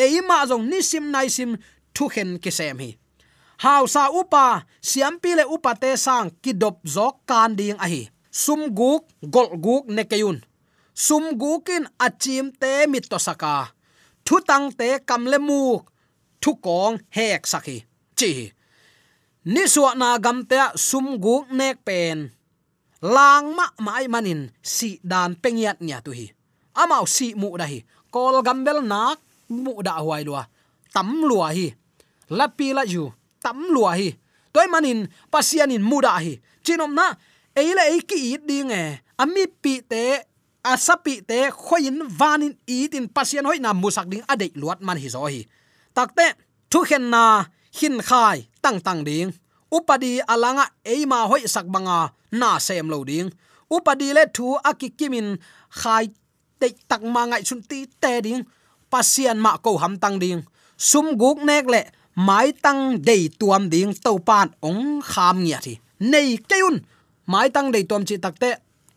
eima 0.05 0.39
zong 0.51 0.65
ni 0.71 0.79
sim 0.91 1.05
nai 1.15 1.29
sim 1.37 1.51
thu 1.95 2.05
khen 2.15 2.31
ki 2.43 2.51
sem 2.59 2.79
hi. 2.83 2.91
Haw 3.65 3.83
sa 3.95 4.03
upa 4.21 4.47
siam 4.89 5.15
pile 5.23 5.45
upa 5.55 5.73
te 5.83 5.91
sang 6.05 6.29
kidop 6.43 6.77
zok 6.95 7.15
kan 7.31 7.51
ding 7.59 7.79
a 7.85 7.87
hi. 7.93 8.03
Sum 8.43 8.61
guk 8.79 9.03
gol 9.35 9.51
guk 9.65 9.85
ne 9.97 10.03
kayun 10.11 10.39
sum 11.07 11.25
gukin 11.41 11.85
achim 12.07 12.47
te 12.61 12.71
mit 12.91 13.07
to 13.11 13.19
saka 13.27 13.71
thu 14.27 14.37
tang 14.49 14.67
te 14.79 14.89
kam 15.09 15.23
le 15.33 15.39
mu 15.49 15.63
thu 16.43 16.51
kong 16.65 16.95
hek 17.17 17.43
saki, 17.53 17.77
chi 18.19 18.31
ni 19.53 19.63
suwa 19.73 19.91
na 20.01 20.09
gam 20.25 20.39
te 20.51 20.59
sum 20.89 21.07
guk 21.25 21.45
nek 21.59 21.77
pen. 21.87 22.19
Lang 23.15 23.47
ma 23.59 23.67
mai 23.87 24.07
manin 24.13 24.43
si 24.75 24.91
dan 25.11 25.31
pengiat 25.43 25.79
nya 25.87 25.99
tu 26.05 26.11
hi. 26.19 26.27
Amao 26.83 27.07
si 27.07 27.27
mu 27.41 27.49
dahi 27.61 27.79
kol 28.15 28.37
gambel 28.47 28.79
nak 28.93 29.19
mu 29.49 29.83
da 29.83 30.01
huai 30.05 30.25
lua 30.25 30.43
tam 30.93 31.25
lua 31.29 31.53
hi. 31.53 31.73
Lapi 32.29 32.73
la 32.77 32.85
ju 32.85 33.09
tam 33.41 33.71
lua 33.75 33.93
hi. 33.97 34.09
Toy 34.53 34.67
manin 34.69 35.09
pasianin 35.33 35.83
mu 35.83 36.01
da 36.01 36.19
hi. 36.21 36.41
Chinom 36.65 36.93
na 36.93 37.15
eile 37.57 37.83
e 37.95 37.99
à 37.99 38.07
ki 38.09 38.19
it 38.35 38.43
ding 38.49 38.71
e 38.71 38.99
ami 39.19 39.47
pi 39.63 39.81
te 39.83 40.03
asapi 40.65 41.15
à 41.21 41.23
te 41.29 41.39
khoin 41.51 41.99
vanin 42.21 42.55
itin 42.67 43.07
pasian 43.09 43.47
hoi 43.47 43.59
na 43.61 43.73
musak 43.73 44.07
ding 44.09 44.25
ade 44.29 44.47
luat 44.61 44.81
man 44.81 44.99
hi 44.99 45.09
zo 45.09 45.27
hi. 45.27 45.47
Takte 45.95 46.27
thu 46.71 46.85
khen 46.89 47.11
na 47.11 47.45
hin 47.79 47.97
khai 48.09 48.39
tang 48.63 48.81
tang 48.87 49.01
ding 49.09 49.31
upadi 49.77 50.21
à 50.21 50.35
alanga 50.35 50.65
eima 50.85 51.19
hoi 51.31 51.43
sakbanga 51.55 51.99
na 52.41 52.59
sem 52.59 52.89
lo 52.93 53.05
ding 53.05 53.29
upadi 53.71 54.09
le 54.17 54.25
thu 54.37 54.47
akikimin 54.71 55.29
khai 55.81 56.05
te 56.61 56.67
tak 56.91 57.03
ma 57.15 57.23
ngai 57.31 57.43
chun 57.49 57.61
ti 57.71 57.79
te 58.03 58.13
ding 58.27 58.43
pasian 58.91 59.39
ma 59.39 59.57
ko 59.57 59.77
ham 59.79 59.99
tang 59.99 60.19
ding. 60.19 60.43
Sum 60.77 61.17
guk 61.19 61.39
nek 61.43 61.67
le, 61.67 61.83
mai 62.15 62.53
tang 62.53 63.03
dei 63.03 63.29
tuam 63.39 63.69
ding 63.71 63.95
to 64.05 64.19
pan 64.19 64.49
ong 64.63 65.01
kham 65.03 65.45
nya 65.45 65.59
thi. 65.63 65.79
Nei 66.01 66.39
keun 66.51 66.81
mai 67.27 67.49
tang 67.51 67.73
dei 67.73 67.85
tuam 67.89 68.05
chi 68.05 68.17
takte 68.17 68.51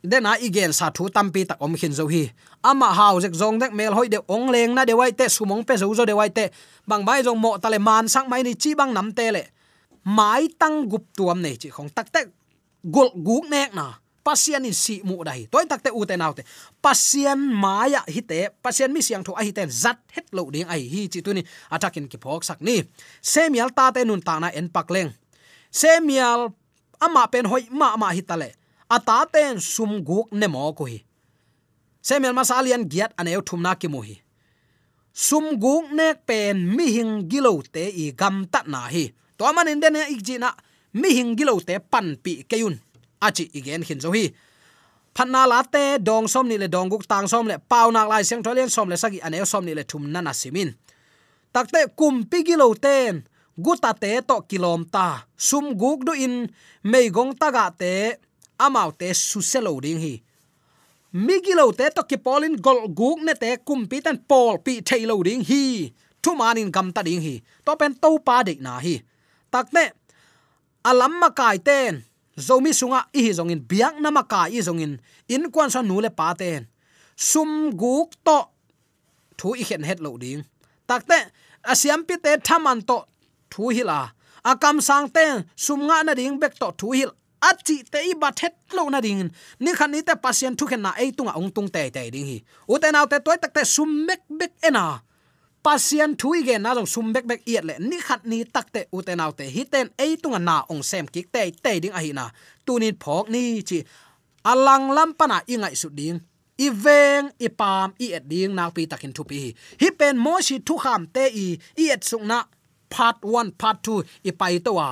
dena 0.03 0.37
igen 0.41 0.73
sa 0.73 0.89
thu 0.89 1.09
tampi 1.09 1.45
tak 1.45 1.61
om 1.61 1.73
khin 1.75 1.93
zo 1.93 2.07
hi. 2.07 2.29
Ama 2.61 2.93
hau 2.93 3.21
jek 3.21 3.33
zong 3.33 3.59
dek 3.59 3.73
mel 3.73 3.93
hoi 3.93 4.07
de 4.07 4.19
ong 4.27 4.49
leng 4.49 4.73
na 4.75 4.85
de 4.85 4.93
wai 4.93 5.11
te 5.11 5.25
sumong 5.29 5.63
pe 5.65 5.77
zo 5.77 5.93
zo 5.93 6.05
de 6.05 6.13
wai 6.13 6.29
te. 6.29 6.49
Bang 6.87 7.05
bai 7.05 7.23
zong 7.23 7.39
mo 7.39 7.57
tale 7.57 7.79
man 7.79 8.07
sang 8.07 8.29
mai 8.29 8.43
ni 8.43 8.53
chi 8.53 8.75
bang 8.75 8.93
nam 8.93 9.11
te 9.13 9.31
le. 9.31 9.43
Mai 10.03 10.49
tang 10.59 10.89
gup 10.89 11.03
tuam 11.17 11.41
nei 11.41 11.55
chi 11.61 11.69
khong. 11.69 11.89
Tak 11.89 12.07
te, 12.13 12.21
gul 12.83 13.09
guk 13.25 13.45
nek 13.49 13.73
na 13.73 13.85
pasian 14.23 14.65
in 14.65 14.73
si 14.73 15.01
mu 15.03 15.23
dai. 15.25 15.47
Toy 15.51 15.65
takte 15.65 15.89
u 15.93 16.05
te 16.05 16.17
naute 16.17 16.45
pasian 16.81 17.37
maya 17.37 18.01
hite 18.07 18.53
pasian 18.61 18.93
mi 18.93 19.01
siang 19.01 19.23
tho 19.25 19.33
a 19.35 19.43
hiten 19.43 19.69
zat 19.69 19.99
het 20.15 20.27
lo 20.31 20.49
ding 20.53 20.69
ai 20.69 20.85
hi 20.87 21.09
chi 21.11 21.21
tu 21.21 21.33
ni. 21.33 21.43
Atakin 21.69 22.07
ki 22.07 22.17
phok 22.21 22.43
sak 22.43 22.61
ni. 22.61 22.81
Semial 23.21 23.73
ta 23.73 23.91
te 23.91 24.05
nun 24.05 24.21
ta 24.21 24.39
na 24.39 24.49
en 24.53 24.69
pak 24.69 24.89
leng. 24.89 25.11
Semial 25.71 26.53
ama 26.99 27.27
pen 27.27 27.45
hoi, 27.45 27.67
ma 27.71 27.97
ma 27.97 28.13
hitale 28.13 28.53
ata 28.89 29.25
ten 29.33 29.59
sum 29.59 30.03
guk 30.03 30.31
ne 30.31 30.47
mo 30.47 30.73
ko 30.73 30.85
hi. 30.85 30.99
Semial 32.01 32.33
masalian 32.33 32.85
giat 32.89 33.13
aneu 33.17 33.41
thumna 33.41 33.75
ki 33.75 33.87
mu 33.87 34.01
hi. 34.01 34.21
Sum 35.13 35.59
guk 35.59 35.91
nek 35.91 36.25
pen 36.25 36.57
mi 36.75 36.85
hing 36.95 37.27
gilo 37.31 37.61
te 37.61 37.89
i 37.89 38.11
gam 38.11 38.45
ta 38.51 38.63
na 38.67 38.87
hi. 38.87 39.11
To 39.37 39.53
man 39.53 39.67
in 39.67 39.79
den 39.79 39.95
ik 39.95 40.21
ji 40.21 40.37
na, 40.37 40.53
mi 40.93 41.09
hing 41.17 41.35
gilo 41.37 41.59
te 41.59 41.79
pan 41.79 42.15
pi 42.23 42.43
keyun 42.43 42.77
achi 43.21 43.49
igen 43.53 43.83
hin 43.87 43.99
zo 44.03 44.11
hi 44.17 44.25
phanna 45.15 45.45
la 45.51 45.59
te 45.63 45.99
dong 45.99 46.27
som 46.27 46.47
ni 46.47 46.57
le 46.57 46.67
dong 46.67 46.89
guk 46.91 47.03
tang 47.07 47.27
som 47.27 47.47
le 47.47 47.57
pau 47.71 47.91
nak 47.91 48.07
lai 48.11 48.23
siang 48.23 48.43
tholen 48.43 48.69
som 48.69 48.89
le 48.89 48.97
sagi 48.97 49.19
ane 49.25 49.45
som 49.45 49.65
ni 49.65 49.73
le 49.75 49.83
thum 49.83 50.03
na 50.11 50.21
na 50.21 50.33
simin. 50.33 50.71
Takte 51.53 51.79
kum 51.99 52.23
pigilo 52.31 52.67
ten 52.85 53.23
guta 53.65 53.91
te 53.93 54.11
to 54.29 54.37
kilom 54.49 54.87
ta. 54.87 55.27
Sum 55.37 55.75
guk 55.81 56.05
du 56.07 56.13
in, 56.25 56.35
mei 56.83 57.09
gong 57.15 57.33
taga 57.35 57.65
te, 57.81 57.93
amau 58.65 58.91
te 58.99 59.13
su 59.13 59.41
selo 59.41 59.79
ding 59.83 59.99
hi. 59.99 60.13
Migilo 61.13 61.65
te 61.75 61.89
to 61.95 62.01
ki 62.09 62.17
polin 62.25 62.55
gol 62.55 62.87
guk 62.99 63.19
ne 63.27 63.33
te 63.35 63.57
kum 63.67 63.83
pi 63.91 63.99
tan 64.05 64.17
pol 64.29 64.63
pi 64.65 64.79
thailo 64.79 65.19
ding 65.27 65.43
hi. 65.49 65.91
Thu 66.23 66.35
manin 66.39 66.71
gam 66.71 66.93
ta 66.95 67.01
ding 67.03 67.21
hi. 67.21 67.35
To 67.65 67.75
pen 67.75 67.93
to 67.99 68.09
pa 68.27 68.43
dik 68.47 68.61
na 68.61 68.79
hi. 68.79 68.95
Takte 69.51 69.83
alam 70.89 71.19
ma 71.19 71.29
kai 71.39 71.57
ten 71.59 71.99
zomi 72.37 72.73
sunga 72.73 73.05
i 73.13 73.21
hi 73.25 73.31
zongin 73.33 73.61
biak 73.69 73.99
namaka 73.99 74.49
i 74.49 74.61
zongin 74.61 74.99
in. 75.27 75.51
Kwan 75.51 75.69
sa 75.69 75.81
nu 75.81 76.01
le 76.01 76.09
pa 76.09 76.33
ten 76.33 76.67
sum 77.15 77.71
guk 77.77 78.11
to. 78.25 78.39
Thu 79.37 79.55
i 79.55 79.63
khen 79.63 79.83
het 79.83 79.99
lo 79.99 80.17
ding. 80.17 80.43
Takte 80.87 81.17
asiam 81.63 82.03
pi 82.07 82.15
te 82.23 82.37
thaman 82.47 82.81
to. 82.81 82.97
Thu 83.51 83.69
hila 83.75 83.99
akam 84.43 84.81
sang 84.81 85.09
ten 85.09 85.45
sum 85.55 85.79
nga 85.87 86.03
na 86.03 86.13
ding 86.13 86.39
bek 86.39 86.53
to 86.61 86.71
thu 86.79 86.91
hil 86.97 87.11
achi 87.41 87.83
te 87.91 87.99
i 88.09 88.13
ba 88.21 88.29
thet 88.39 88.55
lo 88.73 88.89
na 88.89 89.01
ding. 89.01 89.31
Ni 89.59 89.71
khan 89.77 89.91
ni 89.91 90.01
te 90.01 90.13
pasien 90.23 90.55
thu 90.57 90.65
khen 90.65 90.81
na 90.81 90.91
ei 90.97 91.11
tunga 91.11 91.33
ong 91.39 91.51
tung 91.55 91.69
te 91.75 91.89
te 91.95 92.09
ding 92.13 92.27
hi. 92.31 92.37
U 92.71 92.77
te 92.81 92.91
naw 92.91 93.05
te 93.11 93.17
toy 93.25 93.37
tak 93.41 93.53
te 93.53 93.63
sum 93.65 93.89
mek 94.07 94.21
bek 94.39 94.53
ena 94.67 95.01
pasian 95.63 96.17
thui 96.17 96.41
ge 96.47 96.55
na 96.57 96.73
jong 96.77 96.89
sum 96.93 97.13
bek 97.13 97.25
bek 97.29 97.41
iet 97.45 97.63
le, 97.69 97.75
ni 97.79 97.97
khat 98.07 98.21
ni 98.25 98.43
tak 98.55 98.67
te 98.73 98.81
u 98.95 99.01
te 99.05 99.13
naw 99.15 99.31
te. 99.37 99.45
Hi 99.55 99.63
ten 99.73 99.87
ei 100.03 100.17
tunga 100.21 100.39
na 100.39 100.55
ong 100.71 100.83
sem 100.83 101.05
kik 101.13 101.27
te 101.33 101.41
te 101.63 101.71
ding 101.83 101.95
a 101.97 102.01
hi 102.05 102.11
na. 102.17 102.25
Tunin 102.65 102.95
phok 103.03 103.25
ni 103.33 103.61
chi 103.69 103.79
alang 104.51 104.85
lam 104.95 105.09
pana 105.19 105.37
ingai 105.53 105.75
su 105.81 105.89
ding. 105.89 106.19
I 106.61 106.69
veng, 106.69 107.25
i 107.45 107.49
pam, 107.49 107.89
i 107.97 108.13
et 108.17 108.25
ding 108.31 108.53
nak 108.53 108.73
pi 108.75 108.85
takin 108.91 109.13
thu 109.15 109.23
pi. 109.29 109.53
Hi 109.81 109.89
pen 109.99 110.17
mo 110.17 110.33
shi 110.47 110.55
thu 110.67 110.75
kham 110.83 111.01
te 111.15 111.23
i 111.43 111.47
i 111.83 111.85
et 111.93 112.01
sung 112.09 112.25
na 112.31 112.43
part 112.93 113.17
1 113.23 113.57
part 113.61 113.77
2 113.87 114.29
i 114.29 114.31
pai 114.39 114.59
to 114.65 114.73
wa 114.79 114.89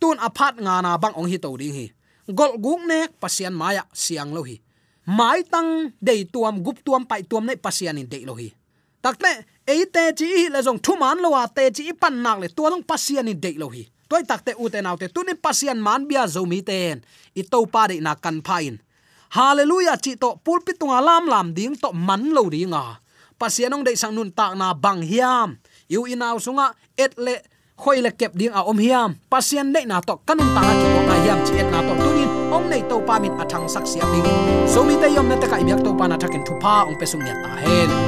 tun 0.00 0.16
aphat 0.26 0.54
nga 0.64 0.74
na 0.82 0.98
bang 1.02 1.14
ong 1.18 1.28
hi 1.30 1.38
to 1.44 1.50
ding 1.60 1.74
hi. 1.78 1.86
Gol 2.28 2.60
guk 2.64 2.80
ne 2.84 3.08
pasian 3.20 3.54
maya 3.60 3.84
siang 3.92 4.30
lo 4.36 4.42
hi. 4.48 4.56
Mai 5.08 5.40
tang 5.48 5.96
dei 5.96 6.28
tuam, 6.28 6.60
gup 6.60 6.84
tuam, 6.84 7.08
pai 7.08 7.24
tuam 7.24 7.44
nei 7.48 7.56
pasian 7.56 7.96
in 7.96 8.08
dei 8.12 8.28
lo 8.28 8.36
hi. 8.36 8.52
Takle 9.00 9.32
ei 9.68 9.84
te 9.94 10.02
chi 10.18 10.48
le 10.48 10.60
jong 10.64 10.80
thu 10.84 10.96
man 10.96 11.20
lo 11.20 11.28
wa 11.36 11.44
à, 11.44 11.48
te 11.56 11.68
chi 11.76 11.92
pan 11.92 12.14
nak 12.24 12.38
le 12.42 12.48
tuang 12.56 12.82
pasian 12.90 13.28
in 13.28 13.40
dei 13.44 13.56
lo 13.60 13.68
hi. 13.68 13.84
Toy 14.08 14.22
takte 14.24 14.56
u 14.56 14.64
te 14.72 14.80
naute 14.80 15.06
tunin 15.14 15.36
pasian 15.36 15.78
man 15.86 16.08
bia 16.08 16.24
zo 16.34 16.42
mi 16.48 16.62
ten 16.68 16.96
i 17.40 17.42
to 17.52 17.58
pa 17.72 17.82
de 17.90 18.00
na 18.00 18.12
kan 18.14 18.40
phain 18.46 18.74
hallelujah 19.36 19.96
chi 20.04 20.16
to 20.16 20.40
pulpit 20.44 20.78
tunga 20.80 20.98
à 20.98 21.04
lam 21.08 21.24
lam 21.32 21.46
ding 21.56 21.76
to 21.82 21.92
man 21.92 22.22
lo 22.36 22.42
à. 22.48 22.96
Pasian 23.38 23.70
pasianong 23.70 23.84
dei 23.86 23.96
sang 23.96 24.14
nun 24.14 24.30
tak 24.32 24.56
na 24.56 24.74
bang 24.74 25.02
hiam. 25.02 25.58
Yu 25.88 26.06
inaw 26.06 26.38
sunga 26.40 26.74
et 26.96 27.12
le 27.16 27.36
khoi 27.76 28.00
le 28.00 28.10
kep 28.10 28.32
ding 28.34 28.50
a 28.52 28.64
om 28.64 28.78
hiam. 28.78 29.14
Pasien 29.30 29.70
nei 29.72 29.84
na 29.86 30.00
to 30.00 30.14
kanun 30.26 30.48
ta 30.54 30.60
ki 30.80 30.86
ko 30.94 31.00
ngai 31.06 31.20
hiam 31.24 31.40
chi 31.46 31.52
et 31.60 31.70
na 31.70 31.78
to 31.86 31.94
tunin 32.02 32.30
ong 32.50 32.66
nei 32.70 32.82
to 32.88 32.96
pa 33.06 33.20
min 33.20 33.32
athang 33.42 33.68
sak 33.68 33.86
sia 33.86 34.04
ding 34.12 34.26
so 34.66 34.82
mi 34.82 34.96
te 34.96 35.08
yom 35.14 35.28
na 35.28 35.36
ta 35.36 35.46
kai 35.46 35.62
byak 35.62 35.84
to 35.84 35.90
pa 35.98 36.08
na 36.08 36.16
thakin 36.16 36.42
thu 36.46 36.54
pa 36.62 36.88
ong 36.88 36.96
pesung 37.00 37.22
nya 37.22 37.34
ta 37.44 37.50
hen 37.62 38.07